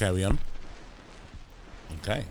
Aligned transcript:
carry 0.00 0.24
on. 0.24 0.38
Okay. 1.98 2.24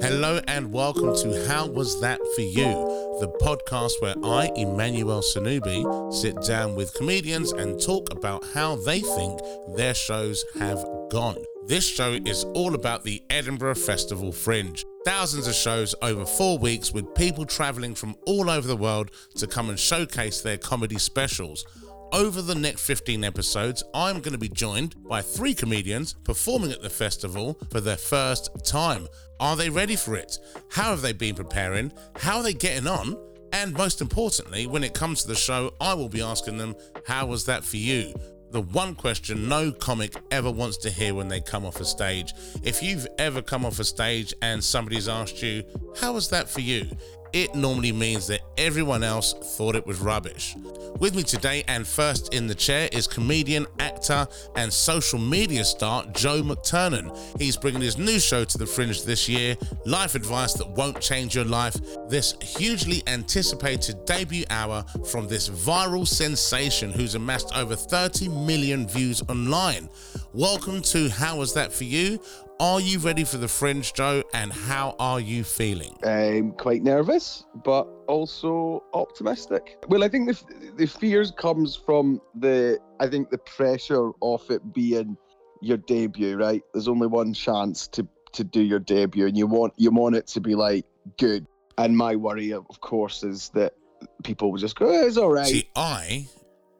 Hello 0.00 0.40
and 0.48 0.72
welcome 0.72 1.14
to 1.16 1.46
How 1.46 1.66
Was 1.66 2.00
That 2.00 2.18
For 2.34 2.40
You, 2.40 2.72
the 3.20 3.30
podcast 3.42 4.00
where 4.00 4.14
I, 4.24 4.50
Emmanuel 4.56 5.20
Sonubi, 5.20 6.14
sit 6.14 6.34
down 6.46 6.74
with 6.74 6.94
comedians 6.94 7.52
and 7.52 7.78
talk 7.78 8.10
about 8.10 8.42
how 8.54 8.76
they 8.76 9.00
think 9.00 9.40
their 9.76 9.92
shows 9.92 10.46
have 10.58 10.82
gone. 11.10 11.44
This 11.66 11.88
show 11.88 12.12
is 12.26 12.44
all 12.54 12.74
about 12.74 13.04
the 13.04 13.22
Edinburgh 13.30 13.76
Festival 13.76 14.32
Fringe. 14.32 14.84
Thousands 15.06 15.46
of 15.46 15.54
shows 15.54 15.94
over 16.02 16.26
four 16.26 16.58
weeks 16.58 16.92
with 16.92 17.14
people 17.14 17.46
travelling 17.46 17.94
from 17.94 18.16
all 18.26 18.50
over 18.50 18.68
the 18.68 18.76
world 18.76 19.10
to 19.36 19.46
come 19.46 19.70
and 19.70 19.80
showcase 19.80 20.42
their 20.42 20.58
comedy 20.58 20.98
specials. 20.98 21.64
Over 22.12 22.42
the 22.42 22.54
next 22.54 22.82
15 22.82 23.24
episodes, 23.24 23.82
I'm 23.94 24.20
going 24.20 24.34
to 24.34 24.38
be 24.38 24.50
joined 24.50 25.02
by 25.08 25.22
three 25.22 25.54
comedians 25.54 26.12
performing 26.22 26.70
at 26.70 26.82
the 26.82 26.90
festival 26.90 27.58
for 27.70 27.80
their 27.80 27.96
first 27.96 28.50
time. 28.62 29.08
Are 29.40 29.56
they 29.56 29.70
ready 29.70 29.96
for 29.96 30.16
it? 30.16 30.38
How 30.70 30.90
have 30.90 31.00
they 31.00 31.14
been 31.14 31.34
preparing? 31.34 31.94
How 32.16 32.36
are 32.36 32.42
they 32.42 32.52
getting 32.52 32.86
on? 32.86 33.16
And 33.54 33.72
most 33.72 34.02
importantly, 34.02 34.66
when 34.66 34.84
it 34.84 34.92
comes 34.92 35.22
to 35.22 35.28
the 35.28 35.34
show, 35.34 35.72
I 35.80 35.94
will 35.94 36.10
be 36.10 36.20
asking 36.20 36.58
them, 36.58 36.74
How 37.06 37.24
was 37.24 37.46
that 37.46 37.64
for 37.64 37.78
you? 37.78 38.12
The 38.54 38.60
one 38.60 38.94
question 38.94 39.48
no 39.48 39.72
comic 39.72 40.14
ever 40.30 40.48
wants 40.48 40.76
to 40.76 40.90
hear 40.90 41.12
when 41.12 41.26
they 41.26 41.40
come 41.40 41.66
off 41.66 41.80
a 41.80 41.84
stage. 41.84 42.34
If 42.62 42.84
you've 42.84 43.04
ever 43.18 43.42
come 43.42 43.64
off 43.66 43.80
a 43.80 43.84
stage 43.84 44.32
and 44.42 44.62
somebody's 44.62 45.08
asked 45.08 45.42
you, 45.42 45.64
How 46.00 46.12
was 46.12 46.28
that 46.28 46.48
for 46.48 46.60
you? 46.60 46.88
It 47.34 47.52
normally 47.52 47.90
means 47.90 48.28
that 48.28 48.42
everyone 48.56 49.02
else 49.02 49.34
thought 49.56 49.74
it 49.74 49.84
was 49.84 49.98
rubbish. 49.98 50.54
With 51.00 51.16
me 51.16 51.24
today 51.24 51.64
and 51.66 51.84
first 51.84 52.32
in 52.32 52.46
the 52.46 52.54
chair 52.54 52.88
is 52.92 53.08
comedian, 53.08 53.66
actor, 53.80 54.28
and 54.54 54.72
social 54.72 55.18
media 55.18 55.64
star 55.64 56.06
Joe 56.12 56.42
McTernan. 56.42 57.18
He's 57.36 57.56
bringing 57.56 57.80
his 57.80 57.98
new 57.98 58.20
show 58.20 58.44
to 58.44 58.56
the 58.56 58.66
Fringe 58.66 59.02
this 59.02 59.28
year, 59.28 59.56
Life 59.84 60.14
Advice 60.14 60.52
That 60.54 60.70
Won't 60.70 61.00
Change 61.00 61.34
Your 61.34 61.44
Life. 61.44 61.74
This 62.08 62.36
hugely 62.40 63.02
anticipated 63.08 64.04
debut 64.04 64.44
hour 64.50 64.84
from 65.10 65.26
this 65.26 65.48
viral 65.48 66.06
sensation 66.06 66.92
who's 66.92 67.16
amassed 67.16 67.50
over 67.56 67.74
30 67.74 68.28
million 68.28 68.86
views 68.86 69.22
online. 69.28 69.90
Welcome 70.32 70.82
to 70.82 71.08
How 71.08 71.38
Was 71.38 71.52
That 71.54 71.72
For 71.72 71.82
You? 71.82 72.20
Are 72.60 72.80
you 72.80 73.00
ready 73.00 73.24
for 73.24 73.36
the 73.36 73.48
Fringe, 73.48 73.92
Joe? 73.92 74.22
And 74.32 74.52
how 74.52 74.94
are 75.00 75.18
you 75.18 75.42
feeling? 75.42 75.96
I'm 76.04 76.52
quite 76.52 76.84
nervous, 76.84 77.44
but 77.64 77.88
also 78.06 78.84
optimistic. 78.94 79.76
Well, 79.88 80.04
I 80.04 80.08
think 80.08 80.28
the, 80.28 80.72
the 80.76 80.86
fears 80.86 81.32
comes 81.32 81.74
from 81.74 82.20
the 82.36 82.78
I 83.00 83.08
think 83.08 83.30
the 83.30 83.38
pressure 83.38 84.12
of 84.22 84.48
it 84.50 84.72
being 84.72 85.16
your 85.60 85.78
debut, 85.78 86.36
right? 86.36 86.62
There's 86.72 86.86
only 86.86 87.08
one 87.08 87.34
chance 87.34 87.88
to 87.88 88.06
to 88.34 88.44
do 88.44 88.60
your 88.60 88.78
debut, 88.78 89.26
and 89.26 89.36
you 89.36 89.48
want 89.48 89.72
you 89.76 89.90
want 89.90 90.14
it 90.14 90.28
to 90.28 90.40
be 90.40 90.54
like 90.54 90.84
good. 91.18 91.46
And 91.76 91.96
my 91.96 92.14
worry, 92.14 92.52
of 92.52 92.80
course, 92.80 93.24
is 93.24 93.48
that 93.54 93.74
people 94.22 94.52
will 94.52 94.58
just 94.58 94.76
go, 94.76 94.86
oh, 94.86 95.06
"It's 95.06 95.16
all 95.16 95.32
right." 95.32 95.46
See, 95.46 95.68
I 95.74 96.28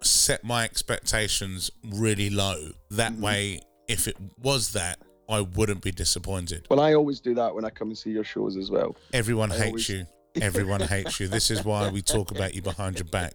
set 0.03 0.45
my 0.45 0.63
expectations 0.63 1.73
really 1.83 2.31
low. 2.31 2.71
That 2.91 3.13
mm-hmm. 3.13 3.23
way, 3.23 3.61
if 3.89 4.07
it 4.07 4.17
was 4.39 4.73
that, 4.73 4.99
I 5.29 5.41
wouldn't 5.41 5.83
be 5.83 5.91
disappointed. 5.91 6.67
Well, 6.71 6.81
I 6.81 6.95
always 6.95 7.21
do 7.21 7.35
that 7.35 7.55
when 7.55 7.65
I 7.65 7.71
come 7.71 7.89
and 7.89 7.99
see 7.99 8.11
your 8.11 8.25
shows 8.25 8.57
as 8.57 8.71
well. 8.71 8.97
Everyone 9.13 9.51
I 9.53 9.57
hates 9.57 9.67
always... 9.69 9.89
you. 9.89 10.07
Everyone 10.43 10.81
hates 10.81 11.21
you. 11.21 11.29
This 11.29 11.51
is 11.51 11.65
why 11.65 11.89
we 11.91 12.03
talk 12.03 12.31
about 12.33 12.55
you 12.55 12.63
behind 12.63 12.99
your 12.99 13.07
back. 13.07 13.35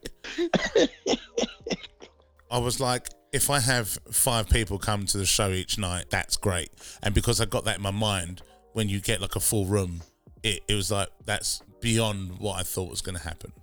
I 2.51 2.57
was 2.57 2.79
like, 2.79 3.07
if 3.31 3.49
I 3.49 3.59
have 3.59 3.97
five 4.11 4.49
people 4.49 4.79
come 4.79 5.05
to 5.05 5.17
the 5.17 5.25
show 5.25 5.49
each 5.49 5.78
night, 5.78 6.05
that's 6.09 6.35
great. 6.35 6.72
And 7.01 7.13
because 7.13 7.39
I 7.39 7.45
got 7.45 7.63
that 7.66 7.78
in 7.78 7.81
my 7.83 7.91
mind, 7.91 8.41
when 8.73 8.89
you 8.89 8.99
get 8.99 9.22
like 9.22 9.35
a 9.35 9.39
full 9.39 9.66
room, 9.66 10.01
it, 10.44 10.61
it 10.67 10.73
was 10.73 10.91
like, 10.91 11.09
that's 11.25 11.61
beyond 11.79 12.39
what 12.39 12.59
I 12.59 12.63
thought 12.63 12.89
was 12.89 13.01
going 13.01 13.17
to 13.17 13.23
happen. 13.23 13.53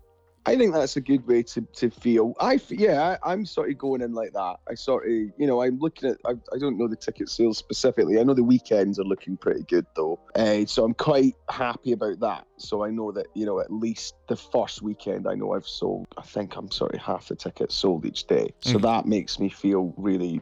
I 0.46 0.56
think 0.56 0.72
that's 0.72 0.96
a 0.96 1.00
good 1.00 1.26
way 1.26 1.42
to, 1.42 1.60
to 1.60 1.90
feel. 1.90 2.34
I 2.38 2.60
yeah, 2.68 3.16
I, 3.22 3.32
am 3.32 3.44
sort 3.44 3.68
of 3.68 3.78
going 3.78 4.00
in 4.00 4.14
like 4.14 4.32
that. 4.32 4.60
I 4.68 4.74
sort 4.74 5.04
of 5.04 5.10
you 5.10 5.32
know 5.46 5.60
I'm 5.60 5.78
looking 5.80 6.10
at 6.10 6.18
I, 6.24 6.32
I 6.54 6.58
don't 6.58 6.78
know 6.78 6.86
the 6.86 6.94
ticket 6.94 7.28
sales 7.28 7.58
specifically. 7.58 8.20
I 8.20 8.22
know 8.22 8.32
the 8.32 8.44
weekends 8.44 9.00
are 9.00 9.04
looking 9.04 9.36
pretty 9.36 9.64
good 9.64 9.86
though, 9.96 10.20
uh, 10.36 10.64
so 10.66 10.84
I'm 10.84 10.94
quite 10.94 11.34
happy 11.50 11.92
about 11.92 12.20
that. 12.20 12.46
So 12.58 12.84
I 12.84 12.90
know 12.90 13.10
that 13.10 13.26
you 13.34 13.44
know 13.44 13.58
at 13.58 13.72
least 13.72 14.14
the 14.28 14.36
first 14.36 14.82
weekend 14.82 15.26
I 15.26 15.34
know 15.34 15.52
I've 15.52 15.66
sold. 15.66 16.06
I 16.16 16.22
think 16.22 16.54
I'm 16.54 16.70
sort 16.70 16.94
of 16.94 17.00
half 17.00 17.26
the 17.26 17.34
tickets 17.34 17.74
sold 17.74 18.06
each 18.06 18.26
day, 18.28 18.54
so 18.60 18.78
mm. 18.78 18.82
that 18.82 19.06
makes 19.06 19.40
me 19.40 19.48
feel 19.48 19.92
really 19.96 20.40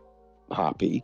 happy. 0.53 1.03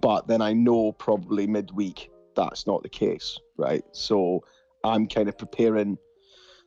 But 0.00 0.28
then 0.28 0.42
I 0.42 0.52
know 0.52 0.92
probably 0.92 1.46
midweek 1.46 2.10
that's 2.36 2.66
not 2.66 2.82
the 2.82 2.88
case, 2.90 3.38
right? 3.56 3.84
So 3.92 4.44
I'm 4.82 5.08
kind 5.08 5.28
of 5.28 5.38
preparing 5.38 5.96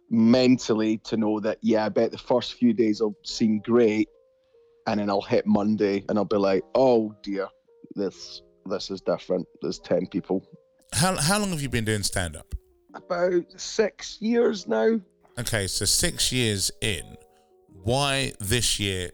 mentally 0.10 0.98
to 1.00 1.18
know 1.18 1.40
that 1.40 1.58
yeah, 1.62 1.86
I 1.86 1.90
bet 1.90 2.12
the 2.12 2.18
first 2.18 2.54
few 2.54 2.74
days 2.74 3.02
will 3.02 3.16
seem 3.24 3.60
great, 3.60 4.10
and 4.86 5.00
then 5.00 5.10
I'll 5.10 5.22
hit 5.22 5.46
Monday 5.46 6.06
and 6.10 6.18
I'll 6.18 6.26
be 6.26 6.38
like, 6.38 6.64
oh 6.76 7.16
dear, 7.24 7.48
this 7.96 8.42
this 8.66 8.90
is 8.90 9.02
different. 9.02 9.48
There's 9.62 9.80
ten 9.80 10.08
people. 10.08 10.46
How 10.94 11.16
how 11.16 11.40
long 11.40 11.50
have 11.50 11.62
you 11.62 11.70
been 11.70 11.86
doing 11.86 12.04
stand 12.04 12.36
up? 12.36 12.54
About 12.94 13.46
six 13.56 14.18
years 14.22 14.68
now. 14.68 15.00
Okay, 15.40 15.68
so 15.68 15.86
six 15.86 16.32
years 16.32 16.72
in. 16.82 17.18
Why 17.84 18.34
this 18.40 18.80
year 18.80 19.12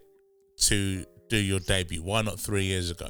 to 0.62 1.06
do 1.28 1.38
your 1.38 1.60
debut? 1.60 2.02
Why 2.02 2.22
not 2.22 2.40
three 2.40 2.64
years 2.64 2.90
ago? 2.90 3.10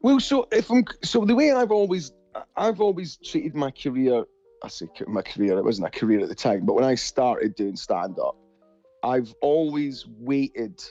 Well, 0.00 0.20
so 0.20 0.48
if 0.52 0.70
I'm 0.70 0.84
so 1.02 1.24
the 1.24 1.34
way 1.34 1.52
I've 1.52 1.70
always 1.70 2.12
I've 2.56 2.80
always 2.80 3.16
treated 3.16 3.54
my 3.54 3.70
career 3.70 4.24
I 4.64 4.68
say 4.68 4.88
my 5.06 5.22
career, 5.22 5.58
it 5.58 5.64
wasn't 5.64 5.88
a 5.88 5.90
career 5.90 6.20
at 6.20 6.28
the 6.28 6.34
time, 6.34 6.64
but 6.64 6.74
when 6.74 6.84
I 6.84 6.94
started 6.94 7.54
doing 7.54 7.76
stand 7.76 8.18
up, 8.18 8.36
I've 9.02 9.34
always 9.42 10.06
waited 10.18 10.82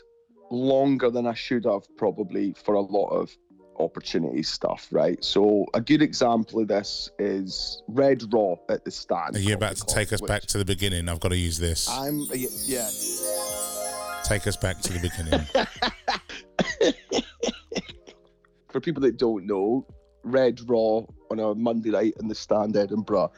longer 0.52 1.10
than 1.10 1.26
I 1.26 1.34
should 1.34 1.66
have 1.66 1.84
probably 1.98 2.56
for 2.64 2.76
a 2.76 2.82
lot 2.82 3.10
of 3.10 3.36
opportunity 3.80 4.44
stuff, 4.44 4.88
right? 4.92 5.24
So 5.24 5.66
a 5.74 5.82
good 5.82 6.04
example 6.04 6.60
of 6.60 6.68
this 6.68 7.10
is 7.18 7.82
Red 7.88 8.24
Raw 8.32 8.56
at 8.70 8.86
the 8.86 8.92
stand. 8.92 9.36
Are 9.36 9.40
you 9.40 9.56
about 9.56 9.78
to 9.78 9.86
take 9.88 10.14
us 10.14 10.22
back 10.22 10.44
to 10.44 10.60
the 10.60 10.66
beginning? 10.66 11.10
I've 11.10 11.20
got 11.20 11.30
to 11.30 11.38
use 11.38 11.58
this. 11.58 11.90
I'm 11.90 12.28
yeah. 12.32 12.90
Take 14.24 14.46
us 14.46 14.56
back 14.56 14.82
to 14.82 14.94
the 14.94 15.00
beginning. 15.00 15.42
for 18.70 18.80
people 18.80 19.02
that 19.02 19.18
don't 19.18 19.46
know, 19.48 19.86
Red 20.24 20.62
Raw 20.70 21.02
on 21.32 21.40
a 21.40 21.56
Monday 21.56 21.90
night 21.90 22.16
in 22.20 22.28
the 22.28 22.36
Stand 22.36 22.76
Edinburgh 22.76 23.32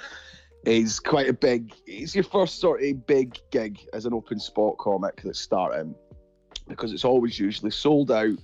is 0.66 1.00
quite 1.00 1.29
a 1.29 1.34
big. 1.34 1.73
It's 1.85 2.16
your 2.16 2.23
first 2.23 2.59
sort 2.59 2.84
of 2.84 3.07
big 3.07 3.38
gig 3.51 3.79
as 3.94 4.06
an 4.06 4.13
open 4.13 4.40
spot 4.40 4.78
comic 4.78 5.22
that's 5.23 5.40
starting 5.40 5.96
because 6.68 6.91
it's 6.91 7.06
always 7.06 7.40
usually 7.40 7.72
sold 7.72 8.12
out, 8.12 8.38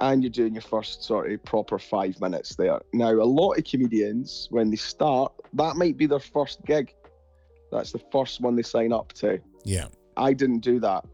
and 0.00 0.22
you're 0.22 0.30
doing 0.30 0.54
your 0.54 0.62
first 0.62 1.02
sort 1.02 1.30
of 1.30 1.44
proper 1.44 1.78
five 1.78 2.20
minutes 2.20 2.54
there. 2.56 2.80
Now, 2.92 3.10
a 3.10 3.24
lot 3.24 3.54
of 3.54 3.64
comedians 3.64 4.46
when 4.50 4.70
they 4.70 4.76
start, 4.76 5.32
that 5.54 5.76
might 5.76 5.96
be 5.96 6.06
their 6.06 6.20
first 6.20 6.64
gig. 6.64 6.94
That's 7.72 7.92
the 7.92 8.00
first 8.12 8.40
one 8.40 8.56
they 8.56 8.62
sign 8.62 8.92
up 8.92 9.12
to. 9.14 9.40
Yeah. 9.64 9.86
I 10.16 10.32
didn't 10.32 10.60
do 10.60 10.80
that. 10.80 11.04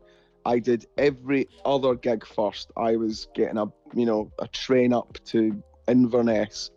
I 0.46 0.58
did 0.58 0.86
every 0.98 1.48
other 1.64 1.94
gig 1.94 2.26
first. 2.26 2.70
I 2.76 2.96
was 2.96 3.28
getting 3.34 3.58
a 3.58 3.66
you 3.94 4.06
know 4.06 4.31
a 4.38 4.48
train 4.48 4.92
up 4.92 5.19
to 5.26 5.62
Inverness 5.89 6.71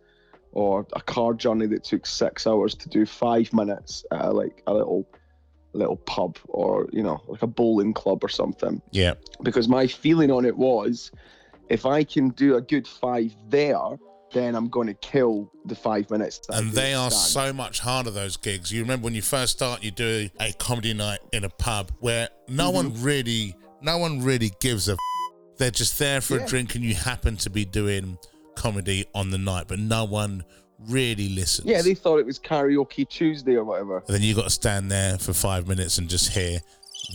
or 0.51 0.87
a 0.93 1.01
car 1.01 1.33
journey 1.33 1.67
that 1.67 1.83
took 1.83 2.05
six 2.05 2.47
hours 2.47 2.73
to 2.75 2.89
do 2.89 3.05
five 3.05 3.51
minutes 3.53 4.05
at 4.11 4.25
a, 4.25 4.31
like 4.31 4.63
a 4.67 4.73
little 4.73 5.07
little 5.73 5.97
pub 5.97 6.37
or 6.47 6.87
you 6.91 7.03
know 7.03 7.21
like 7.27 7.43
a 7.43 7.47
bowling 7.47 7.93
club 7.93 8.23
or 8.23 8.29
something 8.29 8.81
yeah 8.91 9.13
because 9.43 9.67
my 9.67 9.85
feeling 9.85 10.31
on 10.31 10.45
it 10.45 10.57
was 10.57 11.11
if 11.69 11.85
i 11.85 12.03
can 12.03 12.29
do 12.29 12.55
a 12.55 12.61
good 12.61 12.87
five 12.87 13.35
there 13.49 13.77
then 14.33 14.55
i'm 14.55 14.67
going 14.69 14.87
to 14.87 14.93
kill 14.95 15.51
the 15.65 15.75
five 15.75 16.09
minutes 16.09 16.41
and 16.49 16.71
they 16.71 16.93
are 16.93 17.11
so 17.11 17.53
much 17.53 17.79
harder 17.79 18.09
those 18.09 18.37
gigs 18.37 18.71
you 18.71 18.81
remember 18.81 19.05
when 19.05 19.13
you 19.13 19.21
first 19.21 19.53
start 19.53 19.83
you 19.83 19.91
do 19.91 20.27
a 20.39 20.51
comedy 20.53 20.93
night 20.93 21.19
in 21.33 21.43
a 21.43 21.49
pub 21.49 21.91
where 21.99 22.27
no 22.47 22.71
mm-hmm. 22.71 22.89
one 22.89 23.03
really 23.03 23.55
no 23.81 23.97
one 23.97 24.23
really 24.23 24.51
gives 24.59 24.89
a 24.89 24.93
f- 24.93 24.97
they're 25.57 25.69
just 25.69 25.99
there 25.99 26.21
for 26.21 26.37
yeah. 26.37 26.43
a 26.43 26.47
drink 26.47 26.73
and 26.73 26.83
you 26.83 26.95
happen 26.95 27.35
to 27.35 27.49
be 27.49 27.65
doing 27.65 28.17
comedy 28.57 29.05
on 29.15 29.29
the 29.29 29.37
night, 29.37 29.65
but 29.67 29.79
no 29.79 30.03
one 30.03 30.43
really 30.89 31.29
listens. 31.29 31.67
Yeah, 31.67 31.81
they 31.81 31.93
thought 31.93 32.19
it 32.19 32.25
was 32.25 32.39
karaoke 32.39 33.07
Tuesday 33.07 33.55
or 33.55 33.63
whatever. 33.63 34.03
And 34.07 34.15
then 34.15 34.21
you 34.21 34.35
got 34.35 34.43
to 34.43 34.49
stand 34.49 34.91
there 34.91 35.17
for 35.17 35.33
five 35.33 35.67
minutes 35.67 35.97
and 35.97 36.09
just 36.09 36.33
hear 36.33 36.59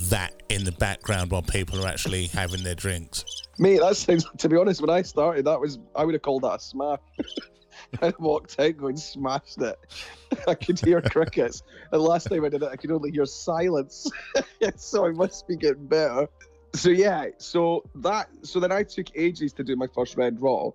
that 0.09 0.33
in 0.49 0.65
the 0.65 0.73
background 0.73 1.31
while 1.31 1.43
people 1.43 1.85
are 1.85 1.89
actually 1.89 2.27
having 2.29 2.63
their 2.63 2.75
drinks. 2.75 3.25
Mate, 3.59 3.81
that 3.81 3.97
sounds. 3.97 4.25
To 4.39 4.49
be 4.49 4.57
honest, 4.57 4.81
when 4.81 4.91
I 4.91 5.03
started, 5.03 5.45
that 5.45 5.61
was 5.61 5.79
I 5.95 6.05
would 6.05 6.15
have 6.15 6.23
called 6.23 6.43
that 6.43 6.55
a 6.55 6.59
smash. 6.61 7.01
I 8.03 8.13
walked 8.19 8.59
out 8.59 8.77
going 8.77 8.97
smashed 8.97 9.61
it. 9.61 9.79
I 10.49 10.55
could 10.55 10.81
hear 10.81 11.03
crickets. 11.03 11.63
And 11.91 12.01
last 12.01 12.29
time 12.29 12.45
I 12.45 12.49
did 12.49 12.63
it, 12.63 12.69
I 12.73 12.77
could 12.77 12.91
only 12.91 13.11
hear 13.11 13.27
silence. 13.27 14.11
so 14.77 15.07
I 15.07 15.11
must 15.11 15.47
be 15.47 15.57
getting 15.57 15.87
better. 15.87 16.29
So 16.75 16.89
yeah, 16.89 17.27
so 17.37 17.85
that 17.97 18.29
so 18.43 18.61
then 18.61 18.73
I 18.73 18.83
took 18.83 19.07
ages 19.15 19.53
to 19.55 19.65
do 19.65 19.77
my 19.77 19.87
first 19.95 20.17
red 20.17 20.41
raw. 20.41 20.71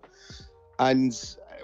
And 0.80 1.14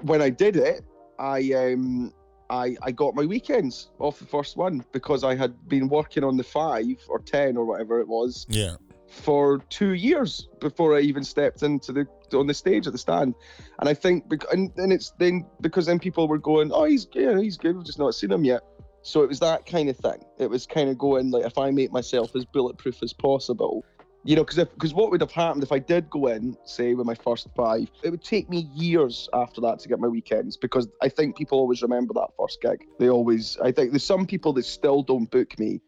when 0.02 0.22
I 0.22 0.30
did 0.30 0.56
it, 0.56 0.82
I 1.20 1.52
um 1.54 2.14
I, 2.50 2.76
I 2.84 2.92
got 2.92 3.16
my 3.16 3.26
weekends 3.26 3.90
off 4.00 4.20
the 4.20 4.26
first 4.26 4.58
one 4.58 4.86
because 4.92 5.24
I 5.24 5.34
had 5.34 5.68
been 5.70 5.88
working 5.88 6.24
on 6.24 6.38
the 6.38 6.44
five 6.44 6.98
or 7.08 7.20
ten 7.20 7.58
or 7.58 7.66
whatever 7.66 8.00
it 8.00 8.08
was 8.08 8.46
Yeah. 8.50 8.76
for 9.08 9.60
two 9.70 9.94
years 9.94 10.50
before 10.60 10.96
I 10.96 11.00
even 11.00 11.24
stepped 11.24 11.64
into 11.64 11.92
the 11.92 12.06
on 12.38 12.48
the 12.48 12.54
stage 12.54 12.86
at 12.86 12.94
the 12.94 13.00
stand. 13.00 13.34
And 13.80 13.88
I 13.88 13.94
think 13.94 14.28
because 14.30 14.52
and, 14.52 14.72
and 14.78 14.92
it's 14.92 15.12
then 15.20 15.46
because 15.62 15.86
then 15.86 16.00
people 16.00 16.28
were 16.28 16.38
going, 16.38 16.72
oh 16.72 16.84
he's 16.84 17.08
yeah 17.14 17.40
he's 17.40 17.58
good, 17.58 17.76
we've 17.76 17.86
just 17.86 18.00
not 18.00 18.14
seen 18.14 18.32
him 18.32 18.44
yet. 18.44 18.62
So 19.04 19.22
it 19.22 19.30
was 19.30 19.40
that 19.40 19.66
kind 19.66 19.90
of 19.90 19.98
thing. 19.98 20.24
It 20.40 20.50
was 20.50 20.66
kind 20.66 20.90
of 20.90 20.98
going 20.98 21.32
like 21.32 21.46
if 21.46 21.58
I 21.58 21.72
make 21.72 21.92
myself 21.92 22.36
as 22.36 22.46
bulletproof 22.46 23.04
as 23.04 23.14
possible, 23.14 23.84
you 24.24 24.36
know, 24.36 24.44
because 24.44 24.64
because 24.74 24.94
what 24.94 25.12
would 25.12 25.22
have 25.22 25.32
happened 25.32 25.64
if 25.64 25.72
I 25.72 25.80
did 25.80 26.10
go 26.10 26.28
in, 26.28 26.58
say 26.64 26.94
with 26.94 27.06
my 27.06 27.16
first 27.16 27.48
five, 27.56 27.90
it 28.04 28.10
would 28.10 28.24
take 28.24 28.50
me 28.50 28.70
years 28.74 29.28
after 29.34 29.60
that 29.62 29.80
to 29.80 29.90
get 29.90 30.00
my 30.00 30.08
weekends 30.08 30.56
because 30.56 30.88
I 31.02 31.10
think 31.10 31.38
people 31.38 31.60
always 31.60 31.82
remember 31.82 32.14
that 32.16 32.30
first 32.40 32.62
gig. 32.62 32.86
They 33.00 33.10
always, 33.10 33.58
I 33.62 33.72
think 33.72 33.92
there's 33.92 34.06
some 34.06 34.26
people 34.26 34.54
that 34.54 34.66
still 34.66 35.04
don't 35.04 35.30
book 35.30 35.60
me 35.60 35.82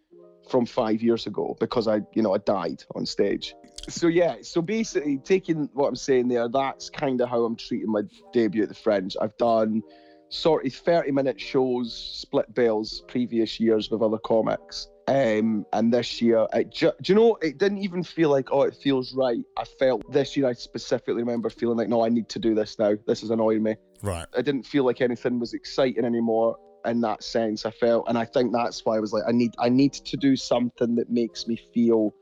from 0.50 0.66
five 0.66 1.02
years 1.02 1.26
ago 1.28 1.56
because 1.60 1.88
I, 1.88 2.02
you 2.14 2.22
know, 2.22 2.34
I 2.34 2.40
died 2.40 2.84
on 2.94 3.06
stage. 3.06 3.56
So 3.88 4.08
yeah, 4.08 4.36
so 4.42 4.62
basically 4.62 5.18
taking 5.18 5.70
what 5.74 5.88
I'm 5.88 5.96
saying 5.96 6.28
there, 6.28 6.50
that's 6.50 6.90
kind 6.90 7.22
of 7.22 7.30
how 7.30 7.44
I'm 7.46 7.56
treating 7.56 7.92
my 7.92 8.02
debut 8.34 8.64
at 8.64 8.70
the 8.70 8.76
Fringe. 8.76 9.16
I've 9.20 9.38
done 9.38 9.82
sort 10.30 10.66
of 10.66 10.74
30 10.74 11.12
minute 11.12 11.40
shows, 11.40 11.94
split 11.94 12.54
bills 12.54 13.04
previous 13.08 13.60
years 13.60 13.90
with 13.90 14.02
other 14.02 14.18
comics. 14.18 14.88
Um, 15.08 15.66
and 15.72 15.94
this 15.94 16.20
year, 16.22 16.48
it 16.54 16.72
ju- 16.72 16.92
do 17.02 17.14
you 17.14 17.20
know, 17.20 17.36
it 17.42 17.60
didn't 17.60 17.78
even 17.80 18.04
feel 18.04 18.30
like, 18.30 18.52
oh, 18.52 18.64
it 18.64 18.76
feels 18.76 19.14
right. 19.14 19.38
I 19.58 19.64
felt 19.64 20.12
this 20.12 20.36
year, 20.36 20.48
I 20.48 20.54
specifically 20.54 21.22
remember 21.22 21.50
feeling 21.50 21.78
like, 21.78 21.90
no, 21.90 22.04
I 22.04 22.10
need 22.10 22.28
to 22.30 22.40
do 22.40 22.56
this 22.56 22.80
now. 22.80 22.94
This 23.06 23.22
is 23.22 23.30
annoying 23.30 23.62
me. 23.62 23.76
Right. 24.02 24.26
I 24.36 24.42
didn't 24.42 24.64
feel 24.64 24.84
like 24.84 25.02
anything 25.02 25.40
was 25.40 25.54
exciting 25.54 26.06
anymore 26.06 26.58
in 26.86 27.02
that 27.02 27.24
sense. 27.24 27.66
I 27.66 27.72
felt, 27.72 28.06
and 28.08 28.18
I 28.18 28.26
think 28.26 28.52
that's 28.52 28.84
why 28.84 28.98
I 28.98 29.00
was 29.00 29.14
like, 29.14 29.24
I 29.28 29.32
need, 29.32 29.54
I 29.60 29.70
need 29.70 29.94
to 29.94 30.18
do 30.18 30.36
something 30.36 30.96
that 30.96 31.10
makes 31.10 31.46
me 31.46 31.60
feel 31.72 32.16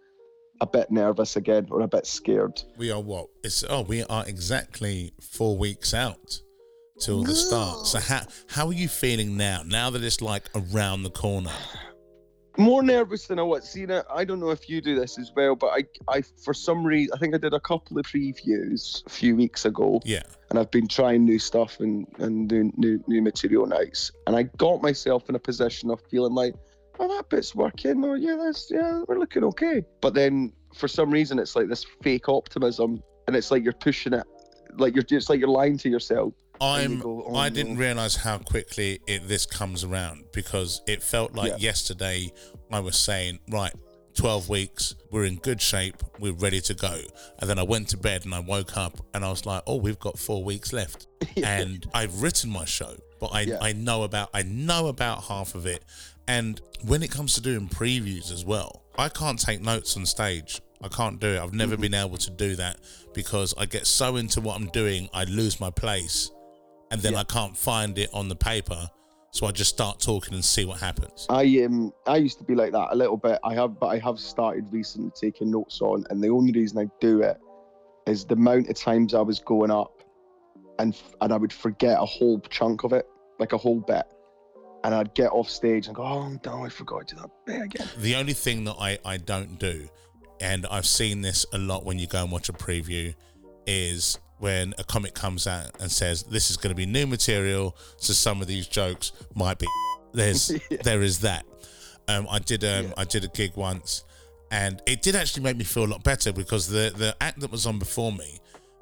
a 0.60 0.68
bit 0.68 0.92
nervous 0.92 1.36
again 1.36 1.68
or 1.72 1.82
a 1.82 1.88
bit 1.88 2.06
scared. 2.06 2.62
We 2.78 2.92
are 2.92 3.02
what? 3.02 3.28
It's 3.44 3.64
oh, 3.68 3.82
we 3.82 4.04
are 4.04 4.26
exactly 4.28 5.14
four 5.20 5.58
weeks 5.58 5.94
out 5.94 6.42
till 7.00 7.24
the 7.24 7.36
start. 7.36 7.86
So 7.88 8.00
how 8.00 8.22
how 8.48 8.68
are 8.68 8.74
you 8.74 8.88
feeling 8.88 9.36
now? 9.36 9.64
Now 9.66 9.90
that 9.90 10.04
it's 10.04 10.22
like 10.22 10.50
around 10.56 11.04
the 11.04 11.10
corner. 11.10 11.52
More 12.58 12.84
nervous 12.84 13.28
than 13.28 13.40
I 13.40 13.44
was. 13.44 13.68
See, 13.70 13.86
now, 13.86 14.04
I 14.14 14.24
don't 14.26 14.40
know 14.40 14.52
if 14.52 14.70
you 14.70 14.82
do 14.82 14.96
this 15.00 15.18
as 15.18 15.32
well, 15.36 15.56
but 15.56 15.68
I, 15.68 15.84
I 16.08 16.22
for 16.44 16.54
some 16.54 16.86
reason, 16.86 17.12
I 17.14 17.18
think 17.18 17.34
I 17.34 17.38
did 17.38 17.54
a 17.54 17.60
couple 17.60 17.98
of 17.98 18.06
previews 18.06 19.06
a 19.06 19.10
few 19.10 19.36
weeks 19.36 19.66
ago, 19.66 20.02
Yeah. 20.06 20.22
and 20.50 20.60
I've 20.60 20.72
been 20.72 20.88
trying 20.88 21.26
new 21.26 21.40
stuff 21.40 21.80
and 21.80 22.08
and 22.20 22.52
new 22.52 22.72
new, 22.78 23.04
new 23.08 23.22
material 23.22 23.66
nights, 23.66 24.12
and 24.28 24.36
I 24.36 24.44
got 24.44 24.82
myself 24.82 25.30
in 25.30 25.36
a 25.36 25.40
position 25.40 25.90
of 25.90 26.00
feeling 26.12 26.34
like, 26.34 26.54
oh, 27.00 27.08
that 27.16 27.30
bit's 27.30 27.56
working, 27.56 28.04
or 28.04 28.18
yeah, 28.18 28.36
that's 28.36 28.70
yeah, 28.70 29.02
we're 29.08 29.20
looking 29.20 29.44
okay. 29.46 29.84
But 30.02 30.14
then 30.14 30.54
for 30.76 30.88
some 30.88 31.10
reason, 31.12 31.40
it's 31.40 31.56
like 31.56 31.70
this 31.70 31.86
fake 32.02 32.30
optimism, 32.30 33.02
and 33.28 33.36
it's 33.36 33.50
like 33.52 33.64
you're 33.64 33.74
pushing 33.74 34.14
it, 34.14 34.26
like 34.78 34.96
you're 34.96 35.06
it's 35.10 35.30
like 35.30 35.40
you're 35.40 35.50
lying 35.50 35.78
to 35.80 35.90
yourself. 35.90 36.34
I'm. 36.62 37.00
go, 37.00 37.26
"Oh, 37.28 37.36
I 37.36 37.50
didn't 37.50 37.78
realize 37.78 38.16
how 38.16 38.38
quickly 38.38 39.00
it 39.08 39.28
this 39.28 39.46
comes 39.46 39.84
around 39.84 40.26
because 40.32 40.82
it 40.88 41.02
felt 41.04 41.34
like 41.34 41.52
Yeah. 41.52 41.58
yesterday 41.58 42.32
I 42.72 42.80
was 42.80 42.96
saying, 42.96 43.40
right, 43.50 43.74
twelve 44.16 44.48
weeks, 44.50 44.96
we're 45.12 45.26
in 45.26 45.36
good 45.38 45.62
shape, 45.62 46.02
we're 46.20 46.34
ready 46.34 46.62
to 46.62 46.74
go, 46.74 47.00
and 47.40 47.50
then 47.50 47.60
I 47.60 47.64
went 47.64 47.90
to 47.90 47.98
bed 47.98 48.26
and 48.26 48.34
I 48.34 48.40
woke 48.40 48.78
up 48.78 49.00
and 49.14 49.26
I 49.26 49.30
was 49.30 49.46
like, 49.46 49.64
oh, 49.68 49.78
we've 49.78 50.00
got 50.00 50.18
four 50.20 50.44
weeks 50.44 50.72
left, 50.74 51.08
and 51.44 51.86
I've 51.94 52.22
written 52.22 52.50
my 52.50 52.66
show, 52.66 52.96
but 53.20 53.28
I 53.34 53.42
Yeah. 53.42 53.58
I 53.62 53.74
know 53.74 54.04
about 54.04 54.30
I 54.34 54.44
know 54.44 54.88
about 54.88 55.24
half 55.24 55.56
of 55.56 55.66
it, 55.66 55.84
and 56.28 56.62
when 56.86 57.04
it 57.04 57.12
comes 57.12 57.34
to 57.36 57.42
doing 57.42 57.68
previews 57.68 58.32
as 58.32 58.46
well, 58.46 58.84
I 58.98 59.10
can't 59.10 59.40
take 59.40 59.62
notes 59.62 59.98
on 59.98 60.06
stage. 60.06 60.62
I 60.82 60.90
can't 60.90 61.18
do 61.20 61.28
it. 61.28 61.40
I've 61.40 61.54
never 61.54 61.78
been 61.78 61.94
able 61.94 62.18
to 62.18 62.30
do 62.30 62.58
that 62.58 62.78
because 63.14 63.54
I 63.58 63.66
get 63.66 63.88
so 63.88 64.18
into 64.18 64.42
what 64.42 64.58
I'm 64.58 64.68
doing, 64.68 65.10
I 65.14 65.24
lose 65.24 65.60
my 65.62 65.70
place 65.72 66.30
and 66.94 67.02
then 67.02 67.14
Yeah. 67.14 67.20
I 67.20 67.24
can't 67.24 67.58
find 67.58 67.98
it 67.98 68.10
on 68.14 68.30
the 68.30 68.36
paper. 68.36 68.90
So 69.32 69.48
I 69.48 69.52
just 69.52 69.72
start 69.72 70.00
talking 70.00 70.36
and 70.36 70.46
see 70.46 70.64
what 70.64 70.80
happens. 70.80 71.26
I 71.28 71.44
um 71.66 71.92
I 72.06 72.18
used 72.18 72.38
to 72.38 72.44
be 72.44 72.54
like 72.54 72.72
that 72.72 72.90
a 72.92 72.96
little 72.96 73.18
bit. 73.18 73.40
I 73.44 73.56
have, 73.56 73.80
but 73.80 73.88
I 73.88 73.98
have 73.98 74.20
started 74.20 74.72
recently 74.72 75.10
taking 75.20 75.50
notes 75.50 75.82
on, 75.82 76.06
and 76.12 76.24
the 76.24 76.30
only 76.30 76.52
reason 76.52 76.78
I 76.78 76.86
do 77.02 77.24
it 77.24 77.38
is 78.06 78.26
the 78.26 78.36
amount 78.36 78.70
of 78.70 78.76
times 78.76 79.16
I 79.16 79.22
was 79.22 79.40
going 79.40 79.72
up, 79.72 80.04
and 80.78 80.94
f- 80.94 81.16
and 81.22 81.34
I 81.34 81.38
would 81.38 81.52
forget 81.52 81.98
a 82.00 82.06
whole 82.06 82.40
chunk 82.42 82.84
of 82.84 82.94
it, 82.94 83.08
like 83.40 83.54
a 83.54 83.58
whole 83.58 83.80
bit, 83.80 84.04
and 84.84 84.94
I'd 84.94 85.16
get 85.16 85.32
off 85.32 85.50
stage 85.50 85.88
and 85.88 85.96
go, 85.96 86.04
oh 86.04 86.38
no, 86.46 86.64
I 86.64 86.70
forgot 86.70 87.08
to 87.08 87.16
do 87.16 87.22
that 87.22 87.32
bit 87.48 87.62
again. 87.64 87.88
The 87.98 88.14
only 88.16 88.34
thing 88.34 88.66
that 88.66 88.76
I, 88.80 89.00
I 89.04 89.18
don't 89.18 89.58
do, 89.58 89.90
and 90.42 90.68
I've 90.68 90.86
seen 90.86 91.22
this 91.22 91.44
a 91.54 91.58
lot 91.58 91.86
when 91.86 91.98
you 91.98 92.06
go 92.06 92.22
and 92.22 92.32
watch 92.32 92.50
a 92.50 92.54
preview, 92.54 93.16
is 93.66 94.20
when 94.44 94.74
a 94.78 94.84
comic 94.84 95.14
comes 95.14 95.48
out 95.48 95.72
and 95.80 95.90
says 95.90 96.24
this 96.24 96.52
is 96.52 96.58
going 96.58 96.70
to 96.70 96.76
be 96.76 96.86
new 96.86 97.08
material, 97.08 97.78
so 97.96 98.12
some 98.12 98.42
of 98.42 98.48
these 98.48 98.68
jokes 98.68 99.14
might 99.34 99.58
be. 99.58 99.68
There's 100.14 100.52
there 100.84 101.02
is 101.02 101.22
that. 101.22 101.46
Um, 102.10 102.28
I 102.30 102.40
did 102.40 102.66
um, 102.66 102.88
Yeah. 102.88 102.94
I 102.98 103.06
did 103.06 103.24
a 103.24 103.30
gig 103.30 103.56
once, 103.56 104.04
and 104.52 104.82
it 104.86 105.02
did 105.02 105.16
actually 105.16 105.44
make 105.44 105.56
me 105.56 105.64
feel 105.64 105.86
a 105.86 105.92
lot 105.96 106.04
better 106.04 106.34
because 106.34 106.68
the 106.68 106.94
the 106.96 107.16
act 107.22 107.40
that 107.40 107.52
was 107.52 107.66
on 107.66 107.80
before 107.80 108.12
me, 108.12 108.42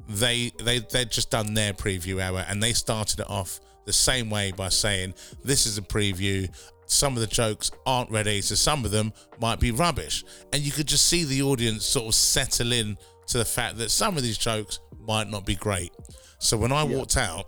they 0.09 0.51
they 0.63 0.79
they'd 0.79 1.11
just 1.11 1.29
done 1.29 1.53
their 1.53 1.73
preview 1.73 2.19
hour 2.19 2.43
and 2.49 2.61
they 2.61 2.73
started 2.73 3.19
it 3.19 3.29
off 3.29 3.59
the 3.85 3.93
same 3.93 4.31
way 4.31 4.51
by 4.51 4.69
saying 4.69 5.13
this 5.43 5.67
is 5.67 5.77
a 5.77 5.83
preview. 5.83 6.49
Some 6.87 7.13
of 7.13 7.21
the 7.21 7.27
jokes 7.27 7.69
aren't 7.85 8.09
ready, 8.09 8.41
so 8.41 8.55
some 8.55 8.83
of 8.83 8.89
them 8.89 9.13
might 9.39 9.59
be 9.59 9.69
rubbish, 9.69 10.25
and 10.51 10.63
you 10.63 10.71
could 10.71 10.87
just 10.87 11.05
see 11.05 11.23
the 11.23 11.43
audience 11.43 11.85
sort 11.85 12.07
of 12.07 12.15
settle 12.15 12.73
in 12.73 12.97
to 13.27 13.37
the 13.37 13.45
fact 13.45 13.77
that 13.77 13.89
some 13.89 14.17
of 14.17 14.23
these 14.23 14.37
jokes 14.37 14.79
might 15.07 15.29
not 15.29 15.45
be 15.45 15.55
great. 15.55 15.91
So 16.39 16.57
when 16.57 16.71
I 16.71 16.83
Yeah. 16.83 16.97
walked 16.97 17.17
out, 17.17 17.47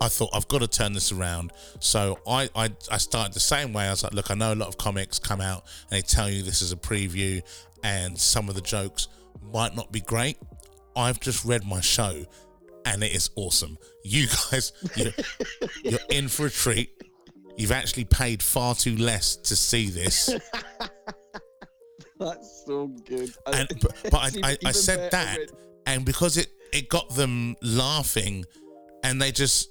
I 0.00 0.08
thought 0.08 0.30
I've 0.34 0.48
got 0.48 0.60
to 0.60 0.68
turn 0.68 0.92
this 0.92 1.12
around. 1.12 1.52
So 1.80 2.18
I, 2.26 2.50
I 2.54 2.70
I 2.90 2.98
started 2.98 3.32
the 3.32 3.40
same 3.40 3.72
way. 3.72 3.86
I 3.86 3.90
was 3.90 4.02
like, 4.02 4.12
look, 4.12 4.30
I 4.30 4.34
know 4.34 4.52
a 4.52 4.56
lot 4.56 4.68
of 4.68 4.76
comics 4.76 5.18
come 5.18 5.40
out 5.40 5.64
and 5.90 5.96
they 5.98 6.02
tell 6.02 6.28
you 6.28 6.42
this 6.42 6.60
is 6.62 6.72
a 6.72 6.76
preview, 6.76 7.42
and 7.82 8.18
some 8.18 8.48
of 8.48 8.54
the 8.54 8.60
jokes 8.60 9.08
might 9.42 9.74
not 9.74 9.92
be 9.92 10.00
great. 10.00 10.36
I've 10.96 11.20
just 11.20 11.44
read 11.44 11.64
my 11.64 11.80
show, 11.80 12.24
and 12.84 13.02
it 13.02 13.12
is 13.14 13.30
awesome. 13.36 13.78
You 14.04 14.26
guys, 14.50 14.72
you're, 14.96 15.12
you're 15.82 16.00
in 16.10 16.28
for 16.28 16.46
a 16.46 16.50
treat. 16.50 16.90
You've 17.56 17.72
actually 17.72 18.04
paid 18.04 18.42
far 18.42 18.74
too 18.74 18.96
less 18.96 19.36
to 19.36 19.54
see 19.56 19.88
this, 19.88 20.28
That's 22.18 22.64
so 22.66 22.86
good. 23.06 23.30
and 23.46 23.68
but, 23.80 23.96
but 24.10 24.14
I, 24.44 24.50
I, 24.50 24.58
I 24.66 24.72
said 24.72 25.10
that, 25.12 25.38
and 25.86 26.04
because 26.04 26.36
it 26.36 26.48
it 26.74 26.88
got 26.88 27.14
them 27.14 27.56
laughing, 27.62 28.44
and 29.02 29.22
they 29.22 29.32
just 29.32 29.70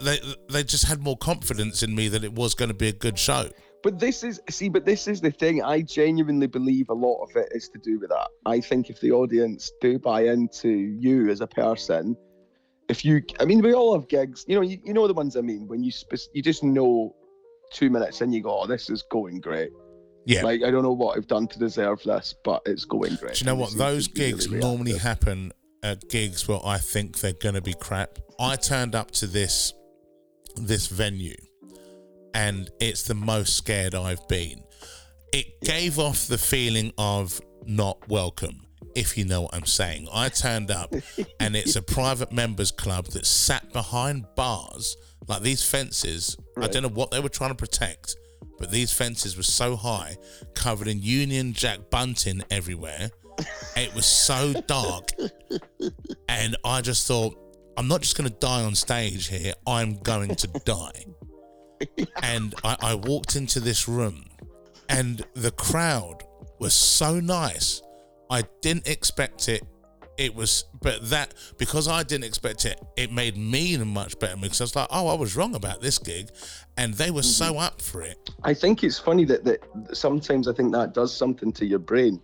they 0.00 0.18
they 0.50 0.64
just 0.64 0.84
had 0.84 1.00
more 1.00 1.16
confidence 1.16 1.82
in 1.82 1.94
me 1.94 2.08
that 2.08 2.24
it 2.24 2.32
was 2.32 2.54
going 2.54 2.68
to 2.68 2.74
be 2.74 2.88
a 2.88 2.92
good 2.92 3.18
show. 3.18 3.48
But 3.82 3.98
this 3.98 4.22
is 4.22 4.40
see, 4.50 4.68
but 4.68 4.84
this 4.84 5.08
is 5.08 5.20
the 5.20 5.30
thing. 5.30 5.62
I 5.62 5.82
genuinely 5.82 6.46
believe 6.46 6.88
a 6.88 6.94
lot 6.94 7.22
of 7.22 7.34
it 7.36 7.48
is 7.52 7.68
to 7.70 7.78
do 7.78 7.98
with 7.98 8.10
that. 8.10 8.28
I 8.44 8.60
think 8.60 8.90
if 8.90 9.00
the 9.00 9.12
audience 9.12 9.70
do 9.80 9.98
buy 9.98 10.26
into 10.26 10.68
you 10.68 11.30
as 11.30 11.40
a 11.40 11.46
person, 11.46 12.16
if 12.88 13.04
you, 13.04 13.22
I 13.40 13.44
mean, 13.44 13.60
we 13.60 13.72
all 13.74 13.94
have 13.94 14.08
gigs. 14.08 14.44
You 14.46 14.56
know, 14.56 14.62
you, 14.62 14.78
you 14.84 14.92
know 14.92 15.06
the 15.06 15.14
ones 15.14 15.36
I 15.36 15.40
mean. 15.40 15.66
When 15.66 15.82
you 15.82 15.90
spec- 15.90 16.30
you 16.32 16.42
just 16.42 16.62
know 16.62 17.14
two 17.72 17.90
minutes 17.90 18.20
and 18.20 18.34
you 18.34 18.42
go, 18.42 18.60
"Oh, 18.60 18.66
this 18.66 18.90
is 18.90 19.02
going 19.02 19.40
great." 19.40 19.70
Yeah. 20.26 20.42
Like 20.42 20.62
I 20.62 20.70
don't 20.70 20.84
know 20.84 20.92
what 20.92 21.16
I've 21.16 21.26
done 21.26 21.48
to 21.48 21.58
deserve 21.58 22.02
this, 22.04 22.34
but 22.44 22.62
it's 22.66 22.84
going 22.84 23.16
great. 23.16 23.34
Do 23.34 23.44
you 23.44 23.46
know 23.46 23.56
what? 23.56 23.76
Those 23.76 24.06
be 24.06 24.20
really 24.20 24.32
gigs 24.32 24.50
normally 24.50 24.96
happen 24.96 25.52
at 25.82 26.08
gigs 26.08 26.46
where 26.46 26.60
I 26.64 26.78
think 26.78 27.18
they're 27.18 27.32
going 27.32 27.54
to 27.54 27.62
be 27.62 27.74
crap. 27.74 28.18
I 28.38 28.56
turned 28.56 28.94
up 28.94 29.10
to 29.12 29.26
this 29.26 29.72
this 30.56 30.86
venue, 30.86 31.36
and 32.34 32.70
it's 32.80 33.02
the 33.04 33.14
most 33.14 33.56
scared 33.56 33.94
I've 33.94 34.26
been. 34.28 34.62
It 35.32 35.60
gave 35.62 35.98
off 35.98 36.26
the 36.26 36.36
feeling 36.38 36.92
of 36.98 37.40
not 37.64 38.06
welcome, 38.08 38.66
if 38.94 39.16
you 39.16 39.24
know 39.24 39.42
what 39.42 39.54
I'm 39.54 39.64
saying. 39.64 40.08
I 40.12 40.28
turned 40.28 40.70
up, 40.70 40.94
and 41.40 41.56
it's 41.56 41.76
a 41.76 41.82
private 41.82 42.32
members 42.32 42.70
club 42.70 43.06
that 43.08 43.26
sat 43.26 43.72
behind 43.72 44.26
bars, 44.36 44.96
like 45.26 45.42
these 45.42 45.64
fences. 45.64 46.36
I 46.58 46.66
don't 46.66 46.82
know 46.82 46.88
what 46.90 47.10
they 47.10 47.20
were 47.20 47.30
trying 47.30 47.50
to 47.50 47.56
protect, 47.56 48.14
but 48.58 48.70
these 48.70 48.92
fences 48.92 49.36
were 49.36 49.42
so 49.42 49.76
high, 49.76 50.16
covered 50.54 50.88
in 50.88 51.00
Union 51.00 51.54
Jack 51.54 51.90
bunting 51.90 52.42
everywhere. 52.50 53.10
It 53.74 53.94
was 53.94 54.06
so 54.06 54.52
dark, 54.66 55.10
and 56.28 56.56
I 56.64 56.82
just 56.82 57.06
thought, 57.06 57.34
I'm 57.76 57.88
not 57.88 58.02
just 58.02 58.16
going 58.18 58.28
to 58.28 58.36
die 58.38 58.62
on 58.62 58.74
stage 58.74 59.28
here. 59.28 59.54
I'm 59.66 59.96
going 59.96 60.34
to 60.34 60.46
die. 60.64 61.06
And 62.22 62.54
I, 62.62 62.76
I 62.80 62.94
walked 62.94 63.34
into 63.34 63.60
this 63.60 63.88
room, 63.88 64.24
and 64.88 65.24
the 65.34 65.50
crowd 65.52 66.22
was 66.60 66.74
so 66.74 67.18
nice. 67.18 67.82
I 68.30 68.44
didn't 68.60 68.86
expect 68.86 69.48
it. 69.48 69.64
It 70.18 70.34
was, 70.34 70.66
but 70.82 71.08
that 71.08 71.32
because 71.56 71.88
I 71.88 72.02
didn't 72.02 72.24
expect 72.24 72.66
it, 72.66 72.78
it 72.98 73.10
made 73.10 73.38
me 73.38 73.72
in 73.72 73.80
a 73.80 73.86
much 73.86 74.18
better 74.18 74.36
mood. 74.36 74.44
Because 74.44 74.60
I 74.60 74.64
was 74.64 74.76
like, 74.76 74.88
oh, 74.90 75.08
I 75.08 75.14
was 75.14 75.34
wrong 75.34 75.54
about 75.54 75.80
this 75.80 75.98
gig, 75.98 76.28
and 76.76 76.92
they 76.94 77.10
were 77.10 77.22
so 77.22 77.56
up 77.56 77.80
for 77.80 78.02
it. 78.02 78.18
I 78.44 78.52
think 78.52 78.84
it's 78.84 78.98
funny 78.98 79.24
that, 79.24 79.44
that 79.44 79.60
sometimes 79.96 80.46
I 80.46 80.52
think 80.52 80.72
that 80.74 80.92
does 80.92 81.16
something 81.16 81.52
to 81.54 81.64
your 81.64 81.78
brain, 81.78 82.20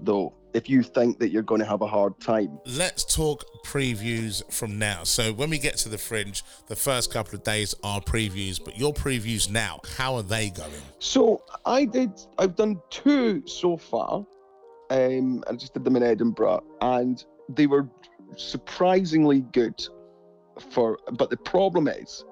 though. 0.00 0.34
If 0.58 0.68
you 0.68 0.82
think 0.82 1.20
that 1.20 1.28
you're 1.28 1.44
going 1.44 1.60
to 1.60 1.66
have 1.68 1.82
a 1.82 1.86
hard 1.86 2.18
time, 2.18 2.58
Let's 2.66 3.04
talk 3.04 3.44
previews 3.64 4.42
from 4.52 4.76
now. 4.76 5.04
So 5.04 5.32
when 5.32 5.50
we 5.50 5.58
get 5.58 5.76
to 5.78 5.88
the 5.88 5.98
fringe, 5.98 6.42
the 6.66 6.74
first 6.74 7.12
couple 7.12 7.36
of 7.36 7.44
days 7.44 7.76
are 7.84 8.00
previews, 8.00 8.58
but 8.62 8.76
your 8.76 8.92
previews 8.92 9.48
now, 9.48 9.78
how 9.96 10.16
are 10.16 10.24
they 10.24 10.50
going? 10.50 10.72
So 10.98 11.44
I 11.64 11.84
did. 11.84 12.10
I've 12.38 12.56
done 12.56 12.80
two 12.90 13.46
so 13.46 13.76
far. 13.76 14.26
Um, 14.90 15.44
I 15.48 15.52
just 15.52 15.74
did 15.74 15.84
them 15.84 15.94
in 15.94 16.02
Edinburgh, 16.02 16.64
and 16.80 17.24
they 17.48 17.68
were 17.68 17.88
surprisingly 18.36 19.42
good. 19.52 19.80
For 20.70 20.98
but 21.12 21.30
the 21.30 21.36
problem 21.36 21.86
is, 21.86 22.24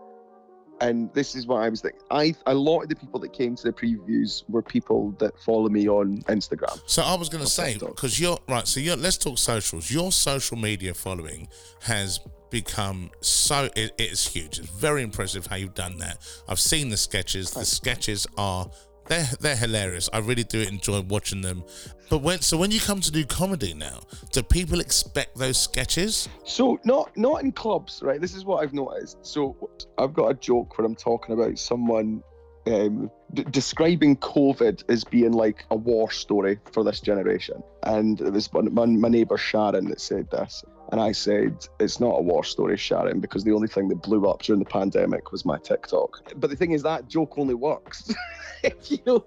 and 0.80 1.12
this 1.14 1.35
is 1.35 1.47
what 1.47 1.62
I 1.62 1.68
was 1.68 1.80
thinking. 1.80 2.00
I 2.11 2.35
a 2.47 2.54
lot 2.54 2.83
of 2.83 2.88
the 2.88 2.97
people 2.97 3.21
that 3.21 3.33
came 3.33 3.56
to 3.56 3.62
the 3.62 3.73
previews 3.73 4.45
were 4.49 4.62
people 4.62 5.12
that 5.18 5.38
follow 5.40 5.68
me 5.68 5.88
on 5.88 6.23
Instagram. 6.23 6.80
So 6.87 7.02
I 7.02 7.14
was 7.14 7.28
going 7.28 7.45
to 7.45 7.50
say 7.50 7.78
because 7.78 8.21
you're 8.21 8.38
right. 8.49 8.66
So 8.66 8.80
you're, 8.80 8.97
let's 8.97 9.18
talk 9.18 9.38
socials. 9.38 9.90
Your 9.90 10.12
social 10.12 10.56
media 10.56 10.95
following 10.95 11.49
has 11.83 12.21
become 12.50 13.11
so 13.21 13.68
it, 13.76 13.92
it's 13.99 14.28
huge. 14.28 14.59
It's 14.59 14.68
very 14.68 15.02
impressive 15.02 15.47
how 15.47 15.56
you've 15.56 15.75
done 15.75 15.99
that. 15.99 16.18
I've 16.49 16.61
seen 16.61 16.90
the 16.90 16.97
sketches. 16.97 17.50
The 17.50 17.64
sketches 17.64 18.26
are 18.37 18.71
they're 19.08 19.28
they're 19.40 19.56
hilarious. 19.56 20.08
I 20.12 20.18
really 20.18 20.44
do 20.44 20.60
enjoy 20.60 21.00
watching 21.02 21.42
them. 21.42 21.64
But 22.08 22.18
when 22.18 22.40
so 22.40 22.56
when 22.56 22.70
you 22.70 22.80
come 22.80 23.00
to 23.00 23.10
do 23.10 23.25
comedy 23.25 23.75
now, 23.75 24.00
do 24.32 24.42
people 24.42 24.80
expect 24.80 25.36
those 25.36 25.60
sketches? 25.60 26.28
So 26.44 26.78
not 26.84 27.16
not 27.16 27.42
in 27.42 27.52
clubs, 27.52 28.00
right? 28.02 28.20
This 28.20 28.34
is 28.34 28.44
what 28.44 28.62
I've 28.62 28.75
noticed. 28.75 29.18
So 29.22 29.70
I've 29.98 30.14
got 30.14 30.30
a 30.30 30.34
joke 30.34 30.78
where 30.78 30.86
I'm 30.86 30.96
talking 30.96 31.34
about 31.34 31.58
someone 31.58 32.22
um, 32.66 33.10
d- 33.32 33.44
describing 33.50 34.16
COVID 34.16 34.84
as 34.88 35.04
being 35.04 35.32
like 35.32 35.64
a 35.70 35.76
war 35.76 36.10
story 36.10 36.58
for 36.72 36.84
this 36.84 37.00
generation, 37.00 37.62
and 37.84 38.20
it 38.20 38.32
was 38.32 38.52
my, 38.52 38.86
my, 38.86 39.08
neighbour 39.08 39.36
Sharon 39.36 39.88
that 39.90 40.00
said 40.00 40.30
this, 40.30 40.64
and 40.93 41.00
I 41.00 41.12
said 41.12 41.66
it's 41.81 42.00
not 42.00 42.19
a 42.19 42.23
war 42.23 42.45
story, 42.45 42.76
Sharon, 42.76 43.21
because 43.21 43.45
the 43.45 43.52
only 43.52 43.69
thing 43.69 43.88
that 43.88 44.02
blew 44.02 44.28
up 44.28 44.43
during 44.43 44.61
the 44.61 44.69
pandemic 44.69 45.33
was 45.33 45.45
my 45.45 45.59
TikTok. 45.59 46.33
But 46.37 46.50
the 46.50 46.57
thing 46.57 46.73
is 46.73 46.83
that 46.83 47.09
joke 47.09 47.38
only 47.38 47.55
works 47.55 48.14
if 48.62 48.90
you 48.90 48.99
know 49.07 49.25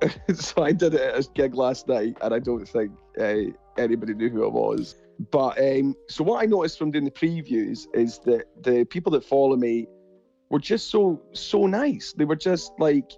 so 0.34 0.62
I 0.62 0.72
did 0.72 0.94
it 0.94 1.00
at 1.00 1.18
a 1.18 1.28
gig 1.34 1.54
last 1.54 1.88
night, 1.88 2.16
and 2.20 2.34
I 2.34 2.38
don't 2.38 2.66
think 2.66 2.92
uh, 3.18 3.52
anybody 3.78 4.14
knew 4.14 4.28
who 4.28 4.44
I 4.44 4.48
was. 4.48 4.96
But 5.30 5.58
um, 5.58 5.94
so 6.08 6.24
what 6.24 6.42
I 6.42 6.46
noticed 6.46 6.78
from 6.78 6.90
doing 6.90 7.04
the 7.04 7.10
previews 7.10 7.86
is 7.94 8.18
that 8.20 8.44
the 8.62 8.84
people 8.84 9.12
that 9.12 9.24
follow 9.24 9.56
me 9.56 9.86
were 10.50 10.58
just 10.58 10.90
so 10.90 11.22
so 11.32 11.66
nice. 11.66 12.12
They 12.12 12.24
were 12.24 12.36
just 12.36 12.72
like, 12.78 13.10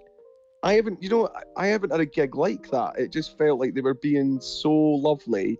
I 0.63 0.73
haven't, 0.73 1.03
you 1.03 1.09
know, 1.09 1.29
I 1.57 1.67
haven't 1.67 1.91
had 1.91 1.99
a 1.99 2.05
gig 2.05 2.35
like 2.35 2.69
that. 2.71 2.97
It 2.97 3.11
just 3.11 3.37
felt 3.37 3.59
like 3.59 3.73
they 3.73 3.81
were 3.81 3.95
being 3.95 4.39
so 4.39 4.71
lovely 4.71 5.59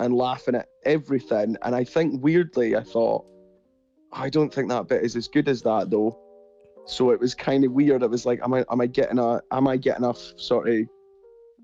and 0.00 0.14
laughing 0.14 0.54
at 0.54 0.68
everything. 0.84 1.56
And 1.62 1.74
I 1.74 1.84
think 1.84 2.22
weirdly, 2.22 2.76
I 2.76 2.82
thought, 2.82 3.24
I 4.12 4.28
don't 4.30 4.52
think 4.52 4.68
that 4.68 4.88
bit 4.88 5.02
is 5.02 5.16
as 5.16 5.28
good 5.28 5.48
as 5.48 5.62
that 5.62 5.90
though. 5.90 6.18
So 6.86 7.10
it 7.10 7.18
was 7.20 7.34
kind 7.34 7.64
of 7.64 7.72
weird. 7.72 8.02
It 8.02 8.10
was 8.10 8.24
like, 8.26 8.40
am 8.42 8.54
I 8.54 8.64
am 8.70 8.80
I 8.80 8.86
getting 8.86 9.18
a 9.18 9.40
am 9.50 9.66
I 9.68 9.76
getting 9.76 10.04
a 10.04 10.14
sort 10.36 10.68
of 10.68 10.76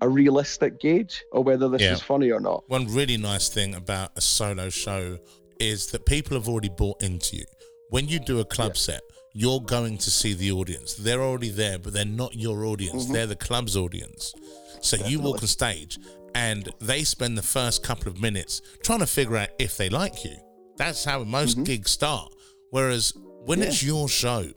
a 0.01 0.09
realistic 0.09 0.79
gauge 0.81 1.23
or 1.31 1.43
whether 1.43 1.69
this 1.69 1.81
Yeah. 1.81 1.93
is 1.93 2.01
funny 2.01 2.31
or 2.31 2.39
not? 2.39 2.63
One 2.67 2.87
really 2.87 3.17
nice 3.17 3.47
thing 3.49 3.73
about 3.75 4.11
a 4.17 4.21
solo 4.21 4.69
show 4.69 5.17
is 5.59 5.87
that 5.87 6.05
people 6.05 6.35
have 6.37 6.49
already 6.49 6.69
bought 6.69 7.01
into 7.01 7.37
you. 7.37 7.45
When 7.89 8.07
you 8.09 8.19
do 8.19 8.39
a 8.39 8.45
club 8.45 8.71
Yeah. 8.75 8.79
set, 8.81 9.01
you're 9.33 9.61
going 9.61 9.97
to 9.99 10.11
see 10.11 10.33
the 10.33 10.51
audience. 10.51 10.93
They're 10.95 11.21
already 11.21 11.49
there, 11.49 11.77
but 11.79 11.93
they're 11.93 12.05
not 12.05 12.35
your 12.35 12.65
audience. 12.65 13.03
Mm-hmm. 13.05 13.13
They're 13.13 13.27
the 13.27 13.35
club's 13.35 13.77
audience. 13.77 14.33
So 14.81 14.97
you 15.07 15.21
walk 15.21 15.41
on 15.41 15.47
stage 15.47 15.97
and 16.35 16.69
they 16.79 17.03
spend 17.03 17.37
the 17.37 17.43
first 17.43 17.83
couple 17.83 18.09
of 18.09 18.19
minutes 18.19 18.61
trying 18.83 18.99
to 18.99 19.07
figure 19.07 19.37
out 19.37 19.49
if 19.59 19.77
they 19.77 19.89
like 19.89 20.23
you. 20.23 20.35
That's 20.77 21.05
how 21.05 21.23
most 21.23 21.53
mm-hmm. 21.55 21.63
gigs 21.63 21.91
start. 21.91 22.33
Whereas 22.71 23.13
when 23.45 23.59
Yeah. 23.59 23.65
it's 23.65 23.83
your 23.83 24.09
show, 24.09 24.51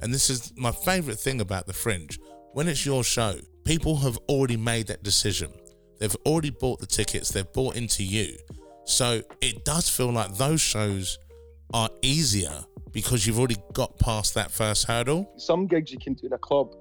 and 0.00 0.14
this 0.14 0.30
is 0.30 0.52
my 0.56 0.72
favorite 0.72 1.18
thing 1.18 1.40
about 1.40 1.66
the 1.66 1.72
fringe, 1.72 2.18
when 2.52 2.68
it's 2.68 2.86
your 2.86 3.04
show, 3.04 3.34
people 3.64 3.96
have 3.96 4.16
already 4.28 4.56
made 4.56 4.86
that 4.86 5.02
decision. 5.02 5.50
They've 5.98 6.16
already 6.24 6.50
bought 6.50 6.80
the 6.80 6.86
tickets, 6.86 7.30
they've 7.30 7.52
bought 7.52 7.76
into 7.76 8.04
you. 8.04 8.36
So 8.84 9.22
it 9.40 9.64
does 9.64 9.88
feel 9.88 10.10
like 10.12 10.36
those 10.36 10.60
shows 10.60 11.18
are 11.74 11.90
easier 12.00 12.64
because 12.92 13.26
you've 13.26 13.38
already 13.38 13.56
got 13.74 13.98
past 13.98 14.34
that 14.34 14.50
first 14.50 14.86
hurdle. 14.86 15.30
Some 15.36 15.66
gigs 15.66 15.92
you 15.92 15.98
can 15.98 16.14
do 16.14 16.26
in 16.28 16.32
a 16.32 16.38
club, 16.38 16.74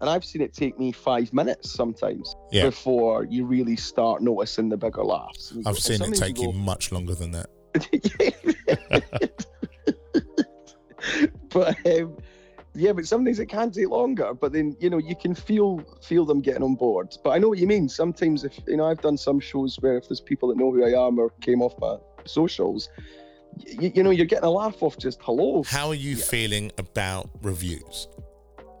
and 0.00 0.10
I've 0.10 0.24
seen 0.24 0.42
it 0.42 0.52
take 0.52 0.78
me 0.78 0.92
five 0.92 1.32
minutes 1.32 1.70
sometimes 1.72 2.34
Yeah. 2.52 2.64
before 2.66 3.24
you 3.24 3.46
really 3.46 3.76
start 3.76 4.22
noticing 4.22 4.68
the 4.68 4.76
bigger 4.76 5.04
laughs. 5.04 5.52
I've 5.58 5.64
go- 5.64 5.72
seen 5.74 6.02
it 6.02 6.14
take 6.16 6.38
you 6.38 6.46
go- 6.46 6.52
much 6.52 6.92
longer 6.92 7.14
than 7.14 7.30
that. 7.32 7.48
but 11.50 11.76
um, 11.86 12.16
yeah, 12.74 12.92
but 12.92 13.06
some 13.06 13.24
days 13.24 13.38
it 13.38 13.46
can 13.46 13.70
take 13.70 13.88
longer. 13.88 14.34
But 14.34 14.52
then 14.52 14.76
you 14.80 14.90
know 14.90 14.98
you 14.98 15.16
can 15.16 15.34
feel 15.34 15.80
feel 16.02 16.24
them 16.24 16.40
getting 16.40 16.62
on 16.62 16.74
board. 16.74 17.14
But 17.24 17.30
I 17.30 17.38
know 17.38 17.48
what 17.48 17.58
you 17.58 17.66
mean. 17.66 17.88
Sometimes 17.88 18.44
if 18.44 18.58
you 18.66 18.76
know 18.76 18.86
I've 18.86 19.00
done 19.00 19.16
some 19.16 19.40
shows 19.40 19.76
where 19.80 19.96
if 19.96 20.08
there's 20.08 20.20
people 20.20 20.48
that 20.50 20.56
know 20.58 20.70
who 20.72 20.84
I 20.84 21.06
am 21.06 21.18
or 21.18 21.30
came 21.40 21.62
off 21.62 21.74
my 21.80 21.96
socials, 22.24 22.88
you, 23.66 23.92
you 23.94 24.02
know 24.02 24.10
you're 24.10 24.26
getting 24.26 24.44
a 24.44 24.50
laugh 24.50 24.82
off 24.82 24.98
just 24.98 25.20
hello. 25.22 25.62
How 25.64 25.88
are 25.88 25.94
you 25.94 26.16
feeling 26.16 26.70
about 26.78 27.30
reviews? 27.42 28.08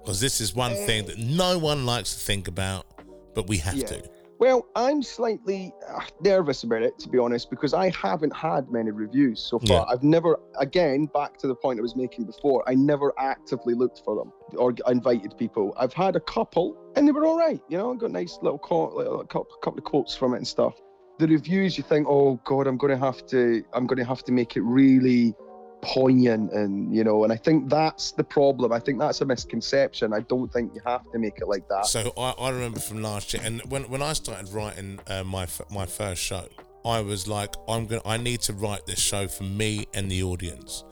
Because 0.06 0.20
this 0.20 0.40
is 0.40 0.54
one 0.54 0.72
thing 0.86 1.04
that 1.06 1.18
no 1.18 1.58
one 1.58 1.84
likes 1.84 2.14
to 2.14 2.20
think 2.20 2.46
about, 2.46 2.86
but 3.34 3.48
we 3.48 3.56
have 3.58 3.74
Yeah. 3.74 3.86
to. 3.88 4.02
Well, 4.38 4.68
I'm 4.76 5.02
slightly 5.02 5.74
uh, 5.88 6.00
nervous 6.20 6.62
about 6.62 6.82
it, 6.82 6.96
to 7.00 7.08
be 7.08 7.18
honest, 7.18 7.50
because 7.50 7.74
I 7.74 7.90
haven't 7.90 8.36
had 8.36 8.70
many 8.70 8.92
reviews 8.92 9.40
so 9.40 9.58
far. 9.58 9.78
Yeah. 9.78 9.84
I've 9.88 10.04
never, 10.04 10.38
again, 10.60 11.06
back 11.06 11.38
to 11.38 11.48
the 11.48 11.56
point 11.56 11.80
I 11.80 11.82
was 11.82 11.96
making 11.96 12.26
before, 12.26 12.62
I 12.68 12.74
never 12.74 13.12
actively 13.18 13.74
looked 13.74 14.02
for 14.04 14.14
them 14.14 14.32
or 14.56 14.72
invited 14.86 15.36
people. 15.36 15.74
I've 15.76 15.92
had 15.94 16.14
a 16.14 16.20
couple, 16.20 16.76
and 16.94 17.08
they 17.08 17.12
were 17.12 17.26
all 17.26 17.36
right. 17.38 17.60
You 17.68 17.78
know, 17.78 17.92
I 17.92 17.96
got 17.96 18.12
nice 18.12 18.38
little 18.42 18.58
co- 18.60 18.94
little 18.94 19.24
couple, 19.24 19.56
couple 19.60 19.78
of 19.78 19.84
quotes 19.84 20.14
from 20.14 20.34
it 20.34 20.36
and 20.36 20.46
stuff. 20.46 20.74
The 21.18 21.26
reviews, 21.26 21.76
you 21.78 21.82
think, 21.82 22.06
oh 22.08 22.38
God, 22.44 22.68
I'm 22.68 22.76
going 22.76 22.92
to 22.96 23.04
have 23.04 23.26
to, 23.26 23.64
I'm 23.72 23.88
going 23.88 23.98
to 23.98 24.04
have 24.04 24.22
to 24.24 24.32
make 24.32 24.54
it 24.56 24.60
really 24.60 25.34
poignant 25.82 26.52
and 26.52 26.94
you 26.94 27.04
know 27.04 27.22
and 27.22 27.32
i 27.32 27.36
think 27.36 27.68
that's 27.68 28.12
the 28.12 28.24
problem. 28.24 28.72
I 28.72 28.80
think 28.80 28.98
that's 28.98 29.20
a 29.20 29.24
misconception. 29.24 30.12
I 30.12 30.20
don't 30.20 30.52
think 30.52 30.74
you 30.74 30.80
have 30.84 31.10
to 31.12 31.18
make 31.18 31.38
it 31.38 31.48
like 31.48 31.68
that. 31.68 31.86
So 31.86 32.12
I, 32.16 32.30
I 32.38 32.50
remember 32.50 32.80
from 32.80 33.02
last 33.02 33.32
year, 33.32 33.42
and 33.44 33.60
when 33.70 33.84
when 33.84 34.02
I 34.02 34.12
started 34.14 34.52
writing 34.52 34.98
uh, 35.06 35.24
my 35.24 35.46
my 35.70 35.86
first 35.86 36.22
show, 36.22 36.48
I 36.84 37.00
was 37.00 37.28
like, 37.28 37.54
I'm 37.68 37.86
gonna, 37.86 38.02
I 38.04 38.16
need 38.16 38.40
to 38.42 38.52
write 38.52 38.86
this 38.86 38.98
show 38.98 39.28
for 39.28 39.44
me 39.44 39.86
and 39.94 40.10
the 40.10 40.22
audience, 40.22 40.84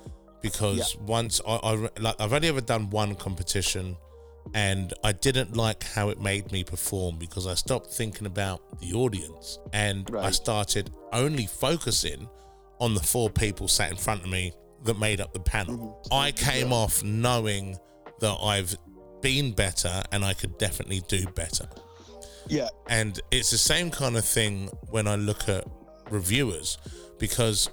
because 0.43 0.97
once 0.99 1.41
I, 1.47 1.57
I 1.57 1.73
like 1.99 2.17
i've 2.21 2.33
only 2.33 2.49
ever 2.49 2.61
done 2.61 2.91
one 2.91 3.15
competition, 3.15 3.97
and 4.55 4.93
I 5.03 5.13
didn't 5.13 5.57
like 5.57 5.83
how 5.83 6.11
it 6.11 6.21
made 6.21 6.53
me 6.53 6.65
perform 6.65 7.19
because 7.19 7.47
I 7.47 7.55
stopped 7.55 7.89
thinking 7.93 8.27
about 8.27 8.81
the 8.81 8.93
audience, 8.95 9.59
and 9.73 10.09
I 10.17 10.31
started 10.31 10.91
only 11.13 11.47
focusing 11.47 12.29
on 12.81 12.95
the 12.95 13.01
four 13.01 13.31
people 13.31 13.69
sat 13.69 13.91
in 13.91 13.97
front 13.97 14.23
of 14.25 14.31
me 14.31 14.53
that 14.85 14.99
made 14.99 15.21
up 15.21 15.33
the 15.33 15.41
panel. 15.41 16.03
Mm-hmm. 16.07 16.15
I 16.15 16.33
came 16.33 16.73
off 16.73 17.03
knowing 17.03 17.79
that 18.21 18.37
I've 18.43 18.77
been 19.21 19.53
better 19.53 20.03
and 20.13 20.25
I 20.25 20.35
could 20.35 20.59
definitely 20.59 21.03
do 21.09 21.25
better. 21.35 21.69
yeah 22.47 22.69
And 22.89 23.19
it's 23.31 23.51
the 23.51 23.59
same 23.59 23.91
kind 23.91 24.17
of 24.17 24.25
thing 24.25 24.69
when 24.91 25.07
I 25.07 25.17
look 25.17 25.49
at 25.49 25.65
reviewers 26.11 26.79
because 27.19 27.71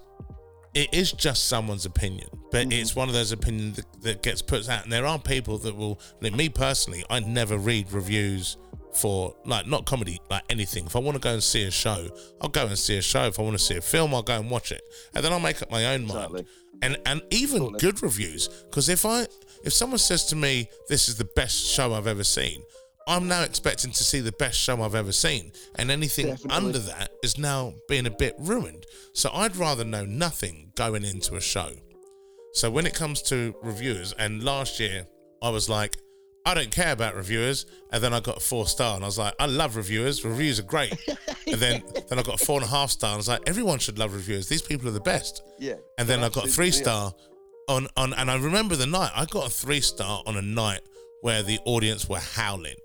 it 0.73 0.93
is 0.93 1.11
just 1.11 1.49
someone's 1.49 1.85
opinion, 1.85 2.29
but 2.49 2.67
mm-hmm. 2.67 2.79
it's 2.79 2.95
one 2.95 3.09
of 3.09 3.13
those 3.13 3.33
opinions 3.33 3.75
that, 3.75 4.01
that 4.03 4.23
gets 4.23 4.41
put 4.41 4.69
out. 4.69 4.83
And 4.83 4.91
there 4.91 5.05
are 5.05 5.19
people 5.19 5.57
that 5.59 5.75
will, 5.75 5.99
like 6.21 6.33
me 6.33 6.47
personally, 6.47 7.03
I 7.09 7.19
never 7.19 7.57
read 7.57 7.91
reviews 7.91 8.57
for 8.93 9.35
like 9.45 9.67
not 9.67 9.85
comedy, 9.85 10.19
like 10.29 10.43
anything. 10.49 10.85
If 10.85 10.95
I 10.95 10.99
want 10.99 11.15
to 11.15 11.21
go 11.21 11.33
and 11.33 11.43
see 11.43 11.63
a 11.63 11.71
show, 11.71 12.09
I'll 12.41 12.49
go 12.49 12.67
and 12.67 12.77
see 12.77 12.97
a 12.97 13.01
show. 13.01 13.25
If 13.25 13.39
I 13.39 13.43
want 13.43 13.57
to 13.57 13.63
see 13.63 13.75
a 13.75 13.81
film, 13.81 14.13
I'll 14.13 14.23
go 14.23 14.39
and 14.39 14.49
watch 14.49 14.71
it, 14.71 14.81
and 15.13 15.23
then 15.23 15.31
I'll 15.31 15.39
make 15.39 15.61
up 15.61 15.71
my 15.71 15.93
own 15.93 16.03
Exactly. 16.03 16.45
And 16.81 16.97
and 17.05 17.21
even 17.29 17.73
good 17.73 18.01
reviews, 18.01 18.47
because 18.47 18.89
if 18.89 19.05
I 19.05 19.27
if 19.63 19.73
someone 19.73 19.99
says 19.99 20.25
to 20.25 20.35
me 20.35 20.69
this 20.89 21.07
is 21.07 21.17
the 21.17 21.29
best 21.35 21.65
show 21.65 21.93
I've 21.93 22.07
ever 22.07 22.23
seen, 22.23 22.63
I'm 23.07 23.27
now 23.27 23.43
expecting 23.43 23.91
to 23.91 24.03
see 24.03 24.19
the 24.19 24.31
best 24.33 24.59
show 24.59 24.81
I've 24.81 24.95
ever 24.95 25.11
seen, 25.11 25.51
and 25.75 25.91
anything 25.91 26.27
Definitely. 26.27 26.57
under 26.57 26.79
that 26.79 27.11
is 27.23 27.37
now 27.37 27.73
being 27.87 28.05
a 28.05 28.11
bit 28.11 28.35
ruined. 28.39 28.85
So 29.13 29.29
I'd 29.33 29.55
rather 29.55 29.83
know 29.83 30.05
nothing 30.05 30.71
going 30.75 31.03
into 31.03 31.35
a 31.35 31.41
show. 31.41 31.69
So 32.53 32.69
when 32.69 32.85
it 32.85 32.93
comes 32.93 33.21
to 33.23 33.55
reviewers, 33.61 34.13
and 34.13 34.43
last 34.43 34.79
year 34.79 35.05
I 35.41 35.49
was 35.49 35.69
like, 35.69 35.97
I 36.45 36.53
don't 36.55 36.71
care 36.71 36.91
about 36.91 37.15
reviewers, 37.15 37.65
and 37.91 38.01
then 38.03 38.13
I 38.13 38.19
got 38.19 38.37
a 38.37 38.39
four 38.39 38.65
star, 38.67 38.95
and 38.95 39.03
I 39.03 39.07
was 39.07 39.17
like, 39.19 39.35
I 39.39 39.45
love 39.45 39.75
reviewers. 39.75 40.25
Reviews 40.25 40.59
are 40.59 40.63
great. 40.63 40.91
and 41.47 41.55
then 41.57 41.83
then 42.09 42.17
I 42.17 42.23
got 42.23 42.41
a 42.41 42.45
four 42.45 42.59
and 42.59 42.65
a 42.65 42.69
half 42.71 42.89
star, 42.89 43.09
and 43.09 43.15
I 43.15 43.17
was 43.17 43.27
like, 43.27 43.41
everyone 43.47 43.77
should 43.79 43.99
love 43.99 44.13
reviewers. 44.13 44.47
These 44.47 44.63
people 44.63 44.87
are 44.87 44.91
the 44.91 44.99
best. 45.01 45.43
Yeah. 45.59 45.75
And 45.97 46.07
then 46.07 46.23
I 46.23 46.29
got 46.29 46.49
three 46.49 46.67
yeah. 46.67 46.71
star 46.71 47.13
on 47.67 47.87
on, 47.95 48.13
and 48.13 48.31
I 48.31 48.37
remember 48.37 48.75
the 48.75 48.87
night 48.87 49.11
I 49.15 49.25
got 49.25 49.47
a 49.47 49.49
three 49.51 49.81
star 49.81 50.23
on 50.25 50.35
a 50.35 50.41
night 50.41 50.81
where 51.21 51.43
the 51.43 51.59
audience 51.65 52.09
were 52.09 52.17
howling, 52.19 52.77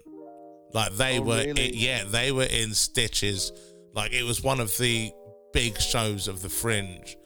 like 0.75 0.93
they 0.97 1.19
Oh, 1.19 1.23
were, 1.23 1.39
really? 1.39 1.75
yeah, 1.75 2.05
they 2.05 2.33
were 2.33 2.45
in 2.45 2.75
stitches. 2.75 3.53
Like 3.95 4.13
it 4.13 4.25
was 4.25 4.43
one 4.43 4.61
of 4.61 4.77
the 4.77 5.11
big 5.55 5.81
shows 5.81 6.29
of 6.29 6.43
the 6.43 6.51
Fringe, 6.51 7.17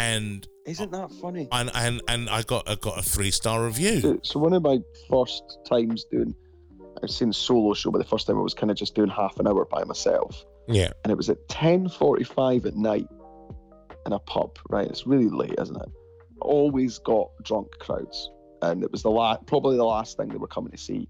and 0.00 0.46
Isn't 0.66 0.90
that 0.92 1.10
funny? 1.20 1.48
and 1.52 1.70
and, 1.74 2.00
and 2.08 2.28
I 2.30 2.42
got 2.42 2.68
I 2.68 2.74
got 2.76 2.98
a 2.98 3.02
three 3.02 3.30
star 3.30 3.64
review. 3.64 4.00
So, 4.00 4.18
so 4.22 4.38
one 4.40 4.52
of 4.52 4.62
my 4.62 4.78
first 5.10 5.42
times 5.68 6.04
doing, 6.10 6.34
I've 7.02 7.10
seen 7.10 7.32
solo 7.32 7.74
show, 7.74 7.90
but 7.90 7.98
the 7.98 8.04
first 8.04 8.26
time 8.26 8.38
I 8.38 8.40
was 8.42 8.54
kind 8.54 8.70
of 8.70 8.76
just 8.76 8.94
doing 8.94 9.10
half 9.10 9.38
an 9.38 9.46
hour 9.46 9.64
by 9.64 9.84
myself, 9.84 10.44
Yeah, 10.68 10.90
and 11.04 11.10
it 11.10 11.16
was 11.16 11.28
at 11.30 11.48
ten 11.48 11.88
forty-five 11.88 12.66
at 12.66 12.76
night 12.76 13.06
in 14.06 14.12
a 14.12 14.18
pub. 14.18 14.58
Right, 14.70 14.86
it's 14.88 15.06
really 15.06 15.28
late, 15.28 15.54
isn't 15.60 15.76
it? 15.76 15.88
Always 16.40 16.98
got 16.98 17.28
drunk 17.42 17.68
crowds, 17.78 18.30
and 18.62 18.82
it 18.82 18.90
was 18.90 19.02
the 19.02 19.10
last, 19.10 19.46
probably 19.46 19.76
the 19.76 19.84
last 19.84 20.16
thing 20.16 20.28
they 20.28 20.36
were 20.38 20.46
coming 20.48 20.70
to 20.72 20.78
see. 20.78 21.06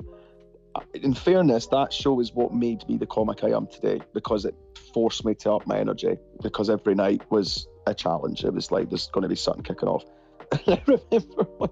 Uh, 0.75 0.81
In 0.95 1.15
fairness, 1.15 1.67
that 1.69 1.93
show 1.93 2.19
is 2.21 2.33
what 2.33 2.53
made 2.53 2.89
me 2.89 2.97
the 2.97 3.07
comic 3.07 3.43
I 3.45 3.51
am 3.51 3.67
today 3.69 4.01
because 4.15 4.45
it 4.45 4.55
forced 4.95 5.25
me 5.25 5.35
to 5.37 5.53
up 5.53 5.67
my 5.67 5.79
energy. 5.79 6.17
Because 6.43 6.69
every 6.71 6.95
night 6.95 7.23
was 7.31 7.67
a 7.91 7.95
challenge. 7.95 8.45
It 8.45 8.55
was 8.55 8.71
like 8.71 8.89
there's 8.89 9.09
going 9.09 9.23
to 9.23 9.29
be 9.29 9.37
something 9.37 9.63
kicking 9.63 9.89
off. 9.89 10.05
And 10.67 10.81
I 10.81 10.83
remember 10.87 11.69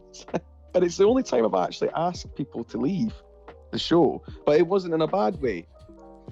and 0.75 0.85
it's 0.85 0.97
the 0.97 1.05
only 1.05 1.23
time 1.23 1.45
I've 1.45 1.69
actually 1.69 1.91
asked 1.97 2.35
people 2.37 2.65
to 2.65 2.79
leave 2.79 3.13
the 3.73 3.79
show, 3.79 4.23
but 4.47 4.57
it 4.57 4.67
wasn't 4.67 4.95
in 4.95 5.01
a 5.01 5.07
bad 5.07 5.41
way. 5.41 5.67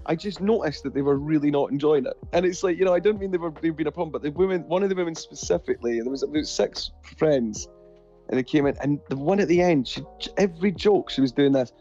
I 0.04 0.14
just 0.14 0.40
noticed 0.40 0.84
that 0.84 0.94
they 0.94 1.02
were 1.02 1.16
really 1.16 1.50
not 1.50 1.72
enjoying 1.72 2.06
it, 2.06 2.16
and 2.32 2.46
it's 2.46 2.62
like 2.62 2.78
you 2.78 2.84
know 2.84 2.94
I 2.94 3.00
don't 3.00 3.18
mean 3.18 3.30
they 3.30 3.38
were 3.38 3.50
been 3.50 3.86
a 3.86 3.90
problem, 3.90 4.10
but 4.10 4.22
the 4.22 4.30
women, 4.30 4.62
one 4.68 4.82
of 4.82 4.88
the 4.88 4.94
women 4.94 5.14
specifically, 5.14 6.00
there 6.00 6.10
was 6.10 6.22
about 6.22 6.46
six 6.46 6.92
friends, 7.16 7.66
and 8.28 8.38
they 8.38 8.44
came 8.44 8.66
in, 8.66 8.76
and 8.80 9.00
the 9.08 9.16
one 9.16 9.40
at 9.40 9.48
the 9.48 9.60
end, 9.60 9.88
she 9.88 10.02
every 10.36 10.70
joke 10.70 11.10
she 11.10 11.20
was 11.20 11.32
doing 11.32 11.52
this. 11.52 11.72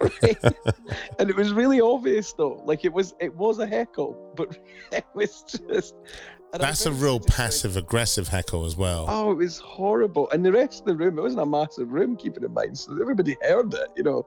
and 1.18 1.30
it 1.30 1.36
was 1.36 1.52
really 1.52 1.80
obvious 1.80 2.32
though 2.32 2.62
like 2.64 2.84
it 2.84 2.92
was 2.92 3.14
it 3.20 3.34
was 3.34 3.58
a 3.58 3.66
heckle 3.66 4.32
but 4.36 4.58
it 4.92 5.04
was 5.14 5.44
just. 5.68 5.94
That's 6.52 6.86
a 6.86 6.92
real 6.92 7.18
just 7.18 7.28
like, 7.28 7.36
passive 7.36 7.76
aggressive 7.76 8.28
heckle 8.28 8.64
as 8.64 8.74
well. 8.74 9.04
Oh, 9.06 9.32
it 9.32 9.34
was 9.34 9.58
horrible. 9.58 10.30
And 10.30 10.42
the 10.42 10.50
rest 10.50 10.80
of 10.80 10.86
the 10.86 10.96
room, 10.96 11.18
it 11.18 11.20
wasn't 11.20 11.42
a 11.42 11.46
massive 11.46 11.92
room, 11.92 12.16
keeping 12.16 12.42
in 12.42 12.54
mind, 12.54 12.78
so 12.78 12.98
everybody 12.98 13.36
heard 13.42 13.74
it, 13.74 13.88
you 13.96 14.02
know. 14.02 14.26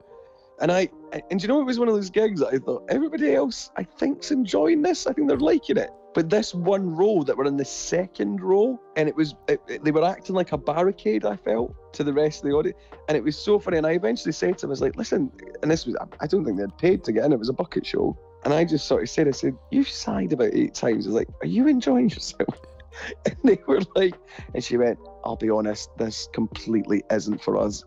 And 0.62 0.70
I, 0.70 0.88
and 1.30 1.42
you 1.42 1.48
know, 1.48 1.60
it 1.60 1.64
was 1.64 1.78
one 1.80 1.88
of 1.88 1.94
those 1.94 2.08
gigs 2.08 2.38
that 2.40 2.54
I 2.54 2.58
thought 2.58 2.84
everybody 2.88 3.34
else, 3.34 3.70
I 3.76 3.82
think's 3.82 4.30
enjoying 4.30 4.80
this. 4.80 5.08
I 5.08 5.12
think 5.12 5.26
they're 5.28 5.36
liking 5.36 5.76
it. 5.76 5.90
But 6.14 6.30
this 6.30 6.54
one 6.54 6.94
row 6.94 7.24
that 7.24 7.36
were 7.36 7.46
in 7.46 7.56
the 7.56 7.64
second 7.64 8.40
row, 8.40 8.80
and 8.96 9.08
it 9.08 9.16
was, 9.16 9.34
it, 9.48 9.60
it- 9.66 9.82
they 9.82 9.90
were 9.90 10.04
acting 10.04 10.36
like 10.36 10.52
a 10.52 10.58
barricade. 10.58 11.24
I 11.24 11.34
felt 11.36 11.74
to 11.94 12.04
the 12.04 12.12
rest 12.12 12.44
of 12.44 12.50
the 12.50 12.54
audience, 12.56 12.78
and 13.08 13.16
it 13.16 13.24
was 13.24 13.36
so 13.36 13.58
funny. 13.58 13.78
And 13.78 13.86
I 13.86 13.92
eventually 13.92 14.32
said 14.32 14.56
to 14.58 14.66
him, 14.66 14.70
I 14.70 14.72
was 14.72 14.80
like, 14.80 14.94
"Listen," 14.96 15.32
and 15.62 15.70
this 15.70 15.84
was, 15.84 15.96
I 16.20 16.26
don't 16.28 16.44
think 16.44 16.58
they 16.58 16.62
had 16.62 16.78
paid 16.78 17.02
to 17.04 17.12
get 17.12 17.24
in. 17.24 17.32
It 17.32 17.38
was 17.38 17.48
a 17.48 17.54
bucket 17.54 17.84
show, 17.84 18.16
and 18.44 18.54
I 18.54 18.64
just 18.64 18.86
sort 18.86 19.02
of 19.02 19.10
said, 19.10 19.26
"I 19.26 19.32
said 19.32 19.56
you've 19.70 19.88
sighed 19.88 20.32
about 20.32 20.50
eight 20.54 20.74
times." 20.74 21.06
I 21.06 21.08
was 21.08 21.16
like, 21.16 21.28
"Are 21.42 21.46
you 21.46 21.66
enjoying 21.66 22.08
yourself?" 22.10 22.54
And 23.26 23.36
they 23.44 23.58
were 23.66 23.80
like, 23.96 24.14
and 24.54 24.62
she 24.62 24.76
went, 24.76 24.98
I'll 25.24 25.36
be 25.36 25.50
honest, 25.50 25.90
this 25.96 26.28
completely 26.32 27.02
isn't 27.10 27.42
for 27.42 27.56
us. 27.56 27.84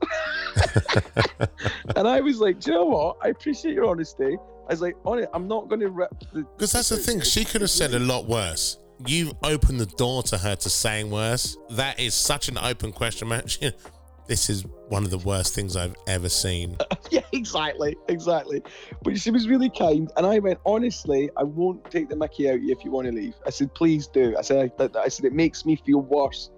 and 1.95 2.07
I 2.07 2.21
was 2.21 2.39
like, 2.39 2.59
Do 2.59 2.71
you 2.71 2.77
know 2.77 2.85
what? 2.85 3.17
I 3.21 3.29
appreciate 3.29 3.73
your 3.73 3.85
honesty. 3.85 4.37
I 4.67 4.73
was 4.73 4.81
like, 4.81 4.95
honest, 5.05 5.29
I'm 5.33 5.47
not 5.47 5.69
going 5.69 5.81
to 5.81 5.89
rip 5.89 6.11
the. 6.33 6.41
Because 6.57 6.71
that's 6.71 6.89
the 6.89 6.97
thing, 6.97 7.21
she 7.21 7.45
could 7.45 7.61
have 7.61 7.69
said 7.69 7.93
a 7.93 7.99
lot 7.99 8.27
worse. 8.27 8.79
You've 9.05 9.33
opened 9.43 9.79
the 9.79 9.85
door 9.85 10.23
to 10.23 10.37
her 10.37 10.55
to 10.55 10.69
saying 10.69 11.11
worse. 11.11 11.57
That 11.71 11.99
is 11.99 12.13
such 12.13 12.47
an 12.47 12.57
open 12.57 12.93
question, 12.93 13.27
man. 13.27 13.43
This 14.27 14.49
is 14.49 14.65
one 14.89 15.03
of 15.03 15.11
the 15.11 15.19
worst 15.19 15.53
things 15.53 15.75
I've 15.75 15.95
ever 16.07 16.29
seen. 16.29 16.77
yeah, 17.11 17.21
exactly, 17.31 17.95
exactly. 18.07 18.63
But 19.03 19.19
she 19.19 19.29
was 19.31 19.47
really 19.47 19.69
kind, 19.69 20.11
and 20.17 20.25
I 20.25 20.39
went, 20.39 20.59
honestly, 20.65 21.29
I 21.37 21.43
won't 21.43 21.89
take 21.91 22.09
the 22.09 22.15
Mickey 22.15 22.49
out 22.49 22.55
of 22.55 22.63
you 22.63 22.71
if 22.71 22.83
you 22.83 22.91
want 22.91 23.05
to 23.07 23.13
leave. 23.13 23.35
I 23.45 23.51
said, 23.51 23.73
please 23.75 24.07
do. 24.07 24.35
I 24.37 24.41
said, 24.41 24.71
I, 24.79 24.89
I 24.99 25.07
said, 25.09 25.25
it 25.25 25.33
makes 25.33 25.65
me 25.65 25.75
feel 25.75 26.01
worse 26.01 26.49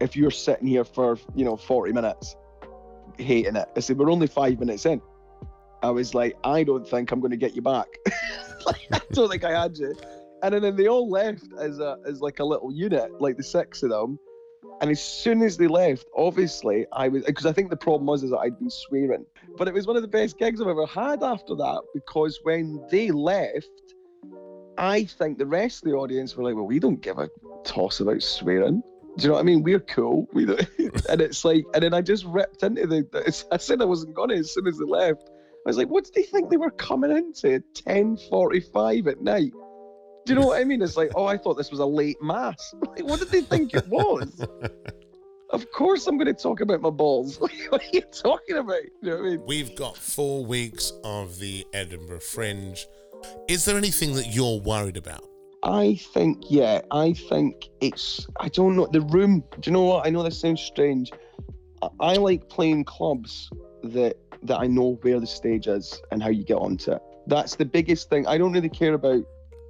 if 0.00 0.16
you're 0.16 0.30
sitting 0.30 0.66
here 0.66 0.84
for 0.84 1.18
you 1.34 1.44
know 1.44 1.56
40 1.56 1.92
minutes 1.92 2.36
hating 3.18 3.56
it. 3.56 3.68
I 3.76 3.80
said, 3.80 3.98
we're 3.98 4.10
only 4.10 4.26
five 4.26 4.58
minutes 4.58 4.86
in. 4.86 5.00
I 5.82 5.90
was 5.90 6.14
like, 6.14 6.36
I 6.44 6.62
don't 6.62 6.86
think 6.86 7.10
I'm 7.10 7.20
going 7.20 7.32
to 7.32 7.36
get 7.36 7.54
you 7.54 7.62
back. 7.62 7.88
like, 8.66 8.86
I 8.92 9.00
don't 9.12 9.30
think 9.30 9.44
I 9.44 9.60
had 9.60 9.76
you. 9.76 9.94
And 10.42 10.62
then 10.62 10.76
they 10.76 10.88
all 10.88 11.08
left 11.08 11.44
as 11.58 11.78
a 11.78 11.98
as 12.06 12.20
like 12.20 12.40
a 12.40 12.44
little 12.44 12.72
unit, 12.72 13.20
like 13.20 13.36
the 13.36 13.42
six 13.42 13.82
of 13.82 13.90
them. 13.90 14.18
And 14.80 14.90
as 14.90 15.02
soon 15.02 15.42
as 15.42 15.56
they 15.56 15.68
left, 15.68 16.06
obviously 16.16 16.86
I 16.92 17.08
was 17.08 17.24
because 17.24 17.46
I 17.46 17.52
think 17.52 17.70
the 17.70 17.76
problem 17.76 18.06
was 18.06 18.22
is 18.22 18.30
that 18.30 18.38
I'd 18.38 18.58
been 18.58 18.70
swearing. 18.70 19.24
But 19.56 19.68
it 19.68 19.74
was 19.74 19.86
one 19.86 19.96
of 19.96 20.02
the 20.02 20.08
best 20.08 20.38
gigs 20.38 20.60
I've 20.60 20.68
ever 20.68 20.86
had 20.86 21.22
after 21.22 21.54
that 21.54 21.82
because 21.94 22.40
when 22.42 22.84
they 22.90 23.10
left, 23.10 23.70
I 24.78 25.04
think 25.04 25.38
the 25.38 25.46
rest 25.46 25.84
of 25.84 25.90
the 25.90 25.96
audience 25.96 26.36
were 26.36 26.44
like, 26.44 26.54
"Well, 26.54 26.66
we 26.66 26.78
don't 26.78 27.00
give 27.00 27.18
a 27.18 27.28
toss 27.64 28.00
about 28.00 28.22
swearing." 28.22 28.82
Do 29.18 29.22
you 29.22 29.28
know 29.28 29.34
what 29.34 29.40
I 29.40 29.44
mean? 29.44 29.62
We're 29.62 29.80
cool. 29.80 30.26
We 30.32 30.46
don't. 30.46 30.66
and 31.08 31.20
it's 31.20 31.44
like, 31.44 31.64
and 31.74 31.82
then 31.82 31.92
I 31.94 32.00
just 32.00 32.24
ripped 32.24 32.62
into 32.62 32.86
the. 32.86 33.46
I 33.52 33.56
said 33.58 33.82
I 33.82 33.84
wasn't 33.84 34.14
gonna 34.14 34.34
as 34.34 34.52
soon 34.52 34.66
as 34.66 34.78
they 34.78 34.84
left. 34.84 35.28
I 35.30 35.68
was 35.68 35.76
like, 35.76 35.88
"What 35.88 36.04
did 36.04 36.14
they 36.14 36.22
think 36.22 36.50
they 36.50 36.56
were 36.56 36.70
coming 36.70 37.10
into 37.10 37.60
ten 37.74 38.16
forty-five 38.16 39.06
at 39.06 39.20
night?" 39.20 39.52
Do 40.24 40.34
you 40.34 40.40
know 40.40 40.46
what 40.46 40.60
I 40.60 40.64
mean? 40.64 40.80
It's 40.82 40.96
like, 40.96 41.10
oh, 41.16 41.26
I 41.26 41.36
thought 41.36 41.54
this 41.54 41.70
was 41.70 41.80
a 41.80 41.86
late 41.86 42.20
mass. 42.22 42.74
Like, 42.92 43.04
what 43.04 43.20
did 43.20 43.30
they 43.30 43.40
think 43.40 43.74
it 43.74 43.88
was? 43.88 44.46
of 45.50 45.70
course, 45.72 46.06
I'm 46.06 46.18
going 46.18 46.26
to 46.26 46.34
talk 46.34 46.60
about 46.60 46.82
my 46.82 46.90
balls. 46.90 47.40
what 47.40 47.82
are 47.82 47.90
you 47.92 48.02
talking 48.02 48.58
about? 48.58 48.82
You 49.00 49.10
know 49.10 49.16
what 49.16 49.20
I 49.20 49.30
mean? 49.30 49.42
We've 49.46 49.74
got 49.74 49.96
four 49.96 50.44
weeks 50.44 50.92
of 51.04 51.38
the 51.38 51.66
Edinburgh 51.72 52.20
Fringe. 52.20 52.86
Is 53.48 53.64
there 53.64 53.76
anything 53.78 54.14
that 54.14 54.34
you're 54.34 54.60
worried 54.60 54.96
about? 54.96 55.24
I 55.62 55.98
think, 56.12 56.42
yeah, 56.50 56.82
I 56.90 57.14
think 57.14 57.68
it's, 57.80 58.26
I 58.40 58.48
don't 58.48 58.76
know, 58.76 58.88
the 58.92 59.00
room, 59.00 59.44
do 59.60 59.70
you 59.70 59.72
know 59.72 59.84
what? 59.84 60.06
I 60.06 60.10
know 60.10 60.22
this 60.22 60.38
sounds 60.38 60.60
strange. 60.60 61.12
I, 61.80 61.88
I 62.00 62.14
like 62.16 62.48
playing 62.48 62.84
clubs 62.84 63.48
that 63.84 64.16
that 64.44 64.58
I 64.58 64.66
know 64.66 64.98
where 65.02 65.20
the 65.20 65.26
stage 65.26 65.68
is 65.68 66.00
and 66.10 66.22
how 66.22 66.28
you 66.28 66.44
get 66.44 66.56
onto 66.56 66.92
it. 66.92 67.02
That's 67.26 67.54
the 67.54 67.64
biggest 67.64 68.10
thing. 68.10 68.26
I 68.26 68.38
don't 68.38 68.52
really 68.52 68.68
care 68.68 68.94
about 68.94 69.22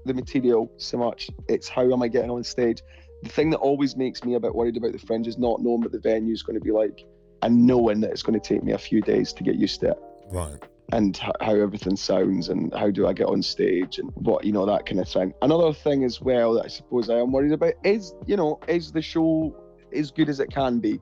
the 0.05 0.15
material 0.15 0.71
so 0.77 0.99
much. 0.99 1.31
It's 1.49 1.69
how 1.69 1.93
am 1.93 2.03
I 2.03 2.09
getting 2.09 2.31
on 2.31 2.43
stage. 2.45 2.83
The 3.23 3.29
thing 3.29 3.51
that 3.51 3.59
always 3.59 3.97
makes 3.97 4.25
me 4.25 4.35
a 4.35 4.41
bit 4.41 4.55
worried 4.55 4.77
about 4.77 4.93
the 4.93 4.99
fringe 4.99 5.27
is 5.29 5.39
not 5.39 5.61
knowing 5.63 5.81
what 5.83 5.93
the 5.93 6.01
venue 6.01 6.33
is 6.33 6.43
going 6.43 6.59
to 6.59 6.65
be 6.65 6.73
like 6.73 7.05
and 7.43 7.67
knowing 7.67 8.01
that 8.01 8.11
it's 8.11 8.23
going 8.23 8.39
to 8.39 8.47
take 8.47 8.63
me 8.65 8.73
a 8.73 8.79
few 8.79 9.01
days 9.01 9.33
to 9.35 9.43
get 9.45 9.57
used 9.57 9.81
to 9.81 9.91
it 9.91 9.99
Right. 10.31 10.59
and 10.93 11.19
h- 11.23 11.31
how 11.41 11.55
everything 11.55 11.97
sounds 11.97 12.49
and 12.49 12.73
how 12.75 12.91
do 12.91 13.07
I 13.07 13.13
get 13.13 13.27
on 13.27 13.43
stage 13.43 13.99
and 13.99 14.11
what 14.15 14.45
you 14.45 14.53
know 14.53 14.67
that 14.67 14.87
kind 14.87 15.01
of 15.01 15.09
thing. 15.09 15.33
Another 15.43 15.73
thing 15.73 16.03
as 16.05 16.21
well 16.21 16.55
that 16.55 16.65
I 16.65 16.69
suppose 16.69 17.09
I 17.11 17.19
am 17.19 17.31
worried 17.33 17.53
about 17.53 17.75
is 17.85 18.13
you 18.27 18.37
know 18.37 18.59
is 18.67 18.91
the 18.93 19.03
show 19.03 19.55
as 19.95 20.11
good 20.11 20.29
as 20.29 20.41
it 20.41 20.51
can 20.51 20.79
be, 20.79 20.99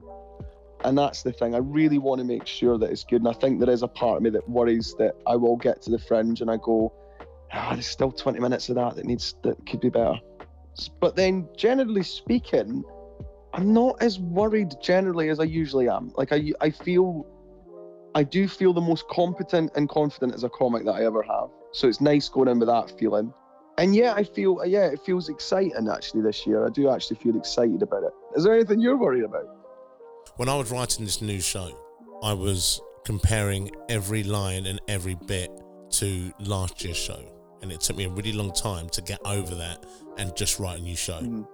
and 0.84 0.96
that's 0.98 1.22
the 1.22 1.32
thing. 1.32 1.54
I 1.54 1.58
really 1.58 1.98
want 1.98 2.18
to 2.20 2.24
make 2.24 2.46
sure 2.46 2.76
that 2.78 2.90
it's 2.90 3.04
good, 3.04 3.20
and 3.22 3.28
I 3.28 3.32
think 3.32 3.60
there 3.60 3.70
is 3.70 3.82
a 3.82 3.88
part 3.88 4.16
of 4.18 4.22
me 4.22 4.30
that 4.30 4.48
worries 4.48 4.94
that 4.98 5.14
I 5.26 5.36
will 5.36 5.56
get 5.56 5.80
to 5.82 5.90
the 5.90 5.98
fringe 5.98 6.40
and 6.40 6.50
I 6.50 6.56
go, 6.56 6.92
ah, 7.52 7.70
there's 7.74 7.86
still 7.86 8.12
20 8.12 8.38
minutes 8.40 8.68
of 8.68 8.76
that 8.76 8.96
that 8.96 9.04
needs 9.04 9.34
that 9.42 9.64
could 9.66 9.80
be 9.80 9.88
better. 9.88 10.18
But 11.00 11.16
then 11.16 11.48
generally 11.56 12.02
speaking, 12.02 12.84
I'm 13.52 13.72
not 13.72 14.00
as 14.00 14.18
worried 14.18 14.74
generally 14.80 15.28
as 15.28 15.40
I 15.40 15.44
usually 15.44 15.88
am. 15.88 16.12
Like 16.16 16.32
I 16.32 16.52
I 16.60 16.70
feel 16.70 17.26
I 18.14 18.22
do 18.22 18.48
feel 18.48 18.72
the 18.72 18.80
most 18.80 19.06
competent 19.08 19.72
and 19.74 19.88
confident 19.88 20.34
as 20.34 20.44
a 20.44 20.48
comic 20.48 20.84
that 20.84 20.92
I 20.92 21.04
ever 21.04 21.22
have. 21.22 21.48
So 21.72 21.88
it's 21.88 22.00
nice 22.00 22.28
going 22.28 22.48
in 22.48 22.58
with 22.58 22.68
that 22.68 22.98
feeling. 22.98 23.32
And 23.78 23.94
yeah, 23.94 24.14
I 24.14 24.24
feel 24.24 24.62
yeah, 24.64 24.86
it 24.86 25.00
feels 25.04 25.28
exciting 25.28 25.88
actually 25.88 26.22
this 26.22 26.46
year. 26.46 26.66
I 26.66 26.70
do 26.70 26.90
actually 26.90 27.16
feel 27.16 27.36
excited 27.36 27.82
about 27.82 28.04
it. 28.04 28.12
Is 28.36 28.44
there 28.44 28.54
anything 28.54 28.80
you're 28.80 28.98
worried 28.98 29.24
about? 29.24 29.48
When 30.36 30.48
I 30.48 30.54
was 30.54 30.70
writing 30.70 31.04
this 31.04 31.20
new 31.20 31.40
show, 31.40 31.76
I 32.22 32.32
was 32.32 32.80
comparing 33.04 33.70
every 33.88 34.22
line 34.22 34.66
and 34.66 34.80
every 34.88 35.14
bit 35.14 35.50
to 35.90 36.32
last 36.38 36.84
year's 36.84 36.96
show. 36.96 37.39
And 37.62 37.70
it 37.72 37.80
took 37.80 37.96
me 37.96 38.04
a 38.04 38.08
really 38.10 38.32
long 38.32 38.52
time 38.52 38.88
to 38.90 39.02
get 39.02 39.20
over 39.24 39.54
that 39.54 39.84
and 40.18 40.34
just 40.36 40.58
write 40.58 40.78
a 40.78 40.82
new 40.82 40.96
show. 40.96 41.20
Mhm. 41.20 41.46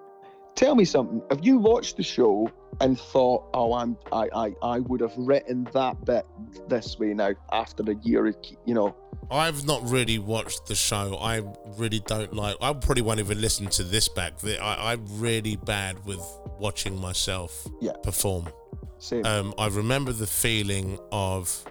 Tell 0.54 0.74
me 0.74 0.84
something. 0.86 1.20
Have 1.30 1.44
you 1.44 1.58
watched 1.58 1.98
the 1.98 2.02
show 2.02 2.50
and 2.80 2.98
thought, 2.98 3.44
"Oh, 3.52 3.74
I'm 3.74 3.96
I 4.10 4.28
I, 4.34 4.54
I 4.62 4.80
would 4.80 5.00
have 5.00 5.12
written 5.16 5.68
that 5.72 6.02
bit 6.06 6.24
this 6.68 6.98
way 6.98 7.12
now 7.12 7.32
after 7.52 7.82
a 7.90 7.94
year, 8.02 8.32
you 8.64 8.74
know." 8.74 8.94
I've 9.30 9.66
not 9.66 9.82
really 9.90 10.18
watched 10.18 10.66
the 10.66 10.74
show. 10.76 11.16
I 11.20 11.42
really 11.76 11.98
don't 12.00 12.32
like. 12.32 12.56
I 12.60 12.72
probably 12.72 13.02
won't 13.02 13.18
even 13.20 13.40
listen 13.40 13.66
to 13.66 13.82
this 13.82 14.08
back. 14.08 14.34
I, 14.44 14.92
I'm 14.92 15.04
really 15.18 15.56
bad 15.56 16.04
with 16.06 16.20
watching 16.60 16.98
myself 17.00 17.66
Yeah. 17.80 17.92
perform. 18.02 18.48
Same. 18.98 19.26
Um, 19.26 19.52
I 19.58 19.66
remember 19.66 20.12
the 20.12 20.26
feeling 20.28 20.98
of 21.12 21.64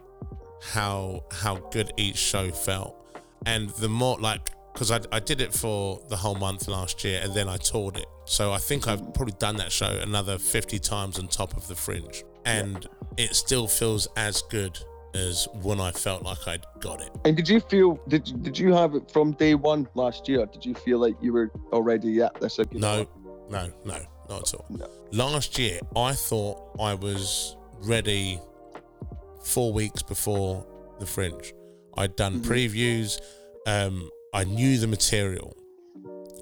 how 0.62 1.24
how 1.32 1.56
good 1.72 1.92
each 1.98 2.18
show 2.18 2.52
felt, 2.52 2.96
and 3.46 3.70
the 3.72 3.90
more 3.90 4.18
like 4.20 4.52
because 4.74 4.92
I, 4.92 5.00
I 5.12 5.20
did 5.22 5.40
it 5.40 5.54
for 5.54 6.02
the 6.10 6.18
whole 6.18 6.36
month 6.36 6.68
last 6.68 7.04
year, 7.04 7.22
and 7.24 7.34
then 7.34 7.48
I 7.48 7.58
toured 7.58 7.98
it. 7.98 8.08
So 8.26 8.52
I 8.52 8.58
think 8.58 8.88
I've 8.88 9.14
probably 9.14 9.36
done 9.40 9.56
that 9.58 9.72
show 9.72 9.88
another 10.02 10.38
fifty 10.38 10.80
times 10.80 11.18
on 11.20 11.28
top 11.28 11.56
of 11.56 11.68
the 11.68 11.76
Fringe, 11.76 12.24
and 12.46 12.86
it 13.18 13.36
still 13.36 13.68
feels 13.68 14.08
as 14.18 14.42
good 14.50 14.78
as 15.14 15.48
when 15.62 15.80
I 15.80 15.92
felt 15.92 16.24
like 16.24 16.46
I'd 16.46 16.66
got 16.82 17.00
it. 17.02 17.10
and 17.24 17.38
did 17.38 17.48
you 17.48 17.62
feel 17.62 17.98
did 18.10 18.28
you- 18.28 18.36
did 18.38 18.60
you 18.60 18.74
have 18.74 18.96
it 18.96 19.10
from 19.10 19.32
day 19.32 19.56
one 19.56 19.88
last 19.96 20.28
year? 20.28 20.46
Did 20.46 20.66
you 20.66 20.74
feel 20.74 21.00
like 21.00 21.16
you 21.22 21.32
were 21.32 21.52
already 21.72 22.22
at 22.22 22.34
this? 22.42 22.60
a 22.60 22.66
good 22.66 22.82
No, 22.82 23.08
no, 23.50 23.72
no, 23.86 24.00
not 24.30 24.42
at 24.42 24.54
all. 24.56 24.66
No. 24.70 24.90
Last 25.14 25.58
year, 25.58 25.80
I 25.96 26.12
thought 26.12 26.58
I 26.82 26.96
was 26.96 27.56
ready 27.84 28.42
four 29.42 29.72
weeks 29.72 30.02
before 30.04 30.66
the 31.00 31.06
Fringe. 31.06 31.54
I'd 31.98 32.16
done 32.16 32.42
Mhm. 32.42 32.46
previews, 32.46 33.20
um, 33.66 34.10
I 34.34 34.44
knew 34.44 34.78
the 34.78 34.88
material. 34.88 35.56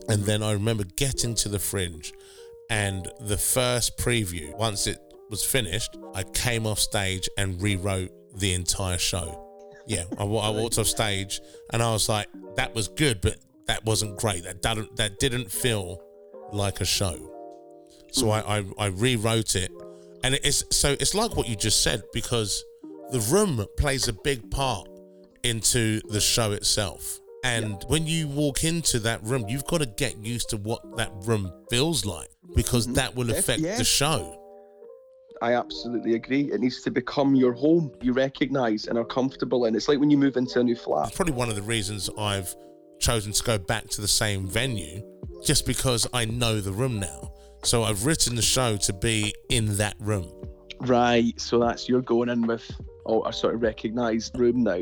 And 0.09 0.19
Mm-hmm. 0.19 0.25
then 0.25 0.43
I 0.43 0.51
remember 0.51 0.83
getting 0.95 1.35
to 1.35 1.49
the 1.49 1.59
Fringe, 1.59 2.11
and 2.69 3.09
the 3.19 3.37
first 3.37 3.97
preview, 3.97 4.55
once 4.57 4.87
it 4.87 4.99
was 5.29 5.43
finished, 5.43 5.95
I 6.13 6.23
came 6.23 6.65
off 6.67 6.79
stage 6.79 7.29
and 7.37 7.61
rewrote 7.61 8.11
the 8.35 8.53
entire 8.53 8.97
show. 8.97 9.39
Yeah, 9.87 10.05
I, 10.17 10.23
I 10.23 10.49
walked 10.49 10.77
off 10.77 10.87
stage 10.87 11.41
and 11.71 11.83
I 11.83 11.91
was 11.91 12.07
like, 12.09 12.27
that 12.55 12.73
was 12.73 12.87
good, 12.87 13.19
but 13.21 13.37
that 13.67 13.83
wasn't 13.85 14.17
great. 14.17 14.43
That 14.43 14.61
didn't, 14.61 14.95
that 14.95 15.19
didn't 15.19 15.51
feel 15.51 16.01
like 16.51 16.79
a 16.81 16.85
show. 16.85 17.29
So 18.11 18.29
I, 18.29 18.59
I, 18.59 18.63
I 18.77 18.85
rewrote 18.87 19.55
it. 19.55 19.71
And 20.23 20.35
it's 20.35 20.63
so 20.71 20.95
it's 20.99 21.13
like 21.13 21.35
what 21.35 21.49
you 21.49 21.55
just 21.55 21.81
said, 21.83 22.03
because 22.13 22.63
the 23.11 23.19
room 23.19 23.65
plays 23.77 24.07
a 24.07 24.13
big 24.13 24.49
part 24.51 24.87
into 25.43 26.01
the 26.09 26.21
show 26.21 26.51
itself. 26.51 27.19
And 27.43 27.83
when 27.87 28.07
you 28.07 28.27
walk 28.27 28.63
into 28.63 28.99
that 28.99 29.21
room, 29.23 29.45
you've 29.49 29.65
got 29.65 29.79
to 29.81 29.85
get 29.85 30.17
used 30.17 30.49
to 30.49 30.57
what 30.57 30.95
that 30.97 31.11
room 31.25 31.51
feels 31.69 32.05
like 32.05 32.29
because 32.55 32.87
Mhm. 32.87 32.95
that 32.95 33.15
will 33.15 33.29
affect 33.31 33.61
yeah. 33.61 33.77
the 33.77 33.83
show. 33.83 34.39
I 35.41 35.55
absolutely 35.55 36.15
agree. 36.15 36.51
It 36.53 36.61
needs 36.61 36.81
to 36.83 36.91
become 36.91 37.35
your 37.35 37.51
home. 37.51 37.91
You 38.01 38.13
recognise 38.13 38.85
and 38.87 38.97
are 38.97 39.03
comfortable 39.03 39.65
in. 39.65 39.75
It's 39.75 39.89
like 39.89 39.99
when 39.99 40.09
you 40.09 40.17
move 40.17 40.37
into 40.37 40.61
a 40.61 40.63
new 40.63 40.75
flat. 40.75 41.07
It's 41.07 41.17
probably 41.17 41.33
one 41.33 41.49
of 41.49 41.55
the 41.55 41.61
reasons 41.61 42.09
I've 42.17 42.55
chosen 42.99 43.33
to 43.33 43.43
go 43.43 43.57
back 43.57 43.89
to 43.89 43.99
the 44.01 44.07
same 44.07 44.47
venue, 44.47 45.03
just 45.43 45.65
because 45.65 46.07
I 46.13 46.23
know 46.23 46.61
the 46.61 46.71
room 46.71 46.97
now. 46.97 47.33
So 47.63 47.83
I've 47.83 48.05
written 48.05 48.35
the 48.35 48.41
show 48.41 48.77
to 48.77 48.93
be 48.93 49.33
in 49.49 49.75
that 49.77 49.95
room. 49.99 50.31
Right. 50.79 51.37
So 51.39 51.59
that's 51.59 51.89
you're 51.89 52.01
going 52.01 52.29
in 52.29 52.47
with 52.47 52.69
oh, 53.05 53.25
a 53.25 53.33
sort 53.33 53.53
of 53.53 53.61
recognised 53.61 54.37
room 54.39 54.63
now, 54.63 54.81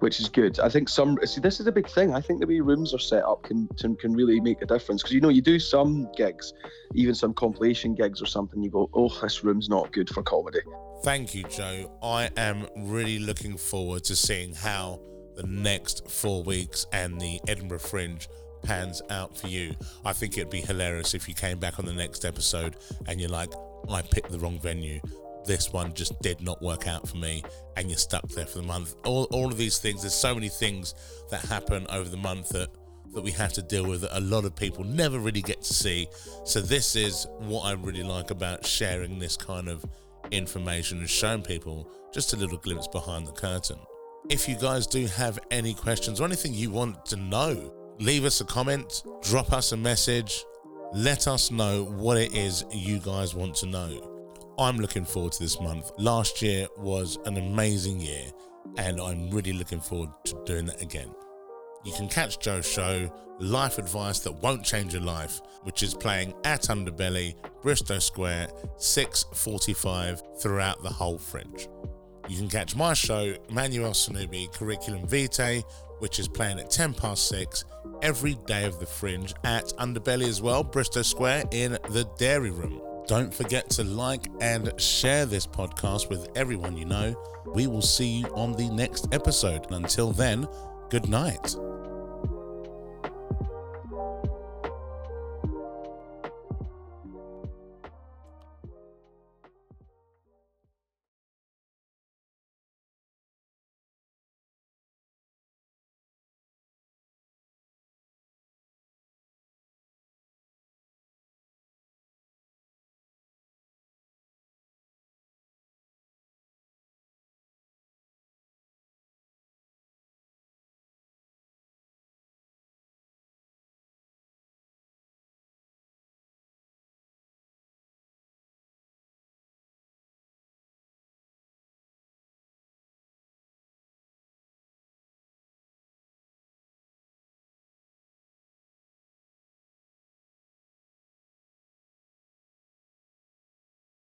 which 0.00 0.20
is 0.20 0.28
good. 0.28 0.58
I 0.60 0.68
think 0.68 0.88
some 0.88 1.18
see 1.24 1.40
this 1.40 1.60
is 1.60 1.66
a 1.66 1.72
big 1.72 1.88
thing. 1.88 2.14
I 2.14 2.20
think 2.20 2.40
the 2.40 2.46
way 2.46 2.60
rooms 2.60 2.94
are 2.94 2.98
set 2.98 3.24
up 3.24 3.42
can 3.42 3.68
can, 3.78 4.12
really 4.12 4.40
make 4.40 4.62
a 4.62 4.66
difference 4.66 5.02
because 5.02 5.14
you 5.14 5.20
know 5.20 5.28
you 5.28 5.42
do 5.42 5.58
some 5.58 6.08
gigs, 6.16 6.52
even 6.94 7.14
some 7.14 7.34
compilation 7.34 7.94
gigs 7.94 8.20
or 8.20 8.26
something. 8.26 8.62
You 8.62 8.70
go, 8.70 8.90
oh, 8.94 9.08
this 9.22 9.44
room's 9.44 9.68
not 9.68 9.92
good 9.92 10.08
for 10.10 10.22
comedy. 10.22 10.60
Thank 11.02 11.34
you, 11.34 11.44
Joe. 11.44 11.92
I 12.02 12.30
am 12.36 12.66
really 12.76 13.18
looking 13.18 13.56
forward 13.56 14.04
to 14.04 14.16
seeing 14.16 14.54
how 14.54 15.00
the 15.36 15.46
next 15.46 16.08
four 16.08 16.42
weeks 16.42 16.86
and 16.92 17.20
the 17.20 17.40
Edinburgh 17.48 17.80
Fringe 17.80 18.28
pans 18.62 19.02
out 19.10 19.36
for 19.36 19.48
you. 19.48 19.74
I 20.04 20.12
think 20.12 20.38
it'd 20.38 20.50
be 20.50 20.60
hilarious 20.60 21.14
if 21.14 21.28
you 21.28 21.34
came 21.34 21.58
back 21.58 21.78
on 21.78 21.84
the 21.84 21.92
next 21.92 22.24
episode 22.24 22.76
and 23.06 23.20
you're 23.20 23.30
like, 23.30 23.52
I 23.88 24.02
picked 24.02 24.30
the 24.30 24.38
wrong 24.38 24.58
venue. 24.58 25.00
This 25.46 25.72
one 25.72 25.92
just 25.92 26.20
did 26.22 26.40
not 26.40 26.62
work 26.62 26.86
out 26.86 27.08
for 27.08 27.16
me, 27.16 27.42
and 27.76 27.88
you're 27.88 27.98
stuck 27.98 28.26
there 28.28 28.46
for 28.46 28.58
the 28.58 28.66
month. 28.66 28.94
All, 29.04 29.24
all 29.24 29.46
of 29.46 29.58
these 29.58 29.78
things, 29.78 30.02
there's 30.02 30.14
so 30.14 30.34
many 30.34 30.48
things 30.48 30.94
that 31.30 31.40
happen 31.42 31.86
over 31.90 32.08
the 32.08 32.16
month 32.16 32.50
that 32.50 32.70
that 33.14 33.22
we 33.22 33.30
have 33.30 33.52
to 33.52 33.62
deal 33.62 33.86
with 33.86 34.02
that 34.02 34.16
a 34.16 34.20
lot 34.20 34.44
of 34.44 34.56
people 34.56 34.84
never 34.84 35.18
really 35.18 35.42
get 35.42 35.62
to 35.62 35.72
see. 35.72 36.08
So 36.44 36.60
this 36.60 36.96
is 36.96 37.26
what 37.38 37.62
I 37.62 37.72
really 37.72 38.02
like 38.02 38.30
about 38.30 38.66
sharing 38.66 39.18
this 39.18 39.36
kind 39.36 39.68
of 39.68 39.84
information 40.30 40.98
and 40.98 41.08
showing 41.08 41.42
people 41.42 41.88
just 42.12 42.32
a 42.32 42.36
little 42.36 42.58
glimpse 42.58 42.88
behind 42.88 43.26
the 43.26 43.32
curtain. 43.32 43.78
If 44.30 44.48
you 44.48 44.56
guys 44.56 44.86
do 44.86 45.06
have 45.06 45.38
any 45.50 45.74
questions 45.74 46.20
or 46.20 46.24
anything 46.24 46.54
you 46.54 46.70
want 46.70 47.06
to 47.06 47.16
know, 47.16 47.72
leave 48.00 48.24
us 48.24 48.40
a 48.40 48.44
comment, 48.44 49.02
drop 49.22 49.52
us 49.52 49.72
a 49.72 49.76
message, 49.76 50.44
let 50.92 51.28
us 51.28 51.50
know 51.50 51.84
what 51.84 52.16
it 52.16 52.34
is 52.34 52.64
you 52.72 52.98
guys 52.98 53.34
want 53.34 53.54
to 53.56 53.66
know. 53.66 54.13
I'm 54.58 54.76
looking 54.76 55.04
forward 55.04 55.32
to 55.32 55.42
this 55.42 55.60
month. 55.60 55.90
Last 55.98 56.40
year 56.40 56.68
was 56.78 57.18
an 57.24 57.36
amazing 57.36 58.00
year, 58.00 58.26
and 58.76 59.00
I'm 59.00 59.30
really 59.30 59.52
looking 59.52 59.80
forward 59.80 60.10
to 60.26 60.40
doing 60.44 60.66
that 60.66 60.80
again. 60.80 61.12
You 61.84 61.92
can 61.92 62.08
catch 62.08 62.38
Joe's 62.38 62.66
show, 62.66 63.12
Life 63.40 63.78
Advice 63.78 64.20
That 64.20 64.32
Won't 64.32 64.64
Change 64.64 64.94
Your 64.94 65.02
Life, 65.02 65.40
which 65.64 65.82
is 65.82 65.92
playing 65.92 66.34
at 66.44 66.62
Underbelly, 66.62 67.34
Bristo 67.62 68.00
Square, 68.00 68.48
6.45 68.78 70.40
throughout 70.40 70.82
the 70.82 70.88
whole 70.88 71.18
fringe. 71.18 71.68
You 72.28 72.38
can 72.38 72.48
catch 72.48 72.76
my 72.76 72.94
show, 72.94 73.34
Manuel 73.50 73.90
Sonubi 73.90 74.52
Curriculum 74.52 75.06
Vitae, 75.06 75.62
which 75.98 76.18
is 76.18 76.28
playing 76.28 76.60
at 76.60 76.70
10 76.70 76.94
past 76.94 77.28
6 77.28 77.64
every 78.02 78.34
day 78.46 78.66
of 78.66 78.78
the 78.78 78.86
fringe 78.86 79.34
at 79.42 79.66
Underbelly 79.78 80.28
as 80.28 80.40
well, 80.40 80.64
Bristo 80.64 81.04
Square 81.04 81.44
in 81.50 81.72
the 81.90 82.08
Dairy 82.16 82.50
Room. 82.50 82.80
Don't 83.06 83.34
forget 83.34 83.68
to 83.70 83.84
like 83.84 84.28
and 84.40 84.72
share 84.80 85.26
this 85.26 85.46
podcast 85.46 86.08
with 86.08 86.28
everyone 86.36 86.76
you 86.76 86.86
know. 86.86 87.14
We 87.54 87.66
will 87.66 87.82
see 87.82 88.20
you 88.20 88.26
on 88.34 88.52
the 88.52 88.70
next 88.70 89.08
episode. 89.12 89.66
And 89.66 89.84
until 89.84 90.12
then, 90.12 90.48
good 90.88 91.08
night. 91.08 91.54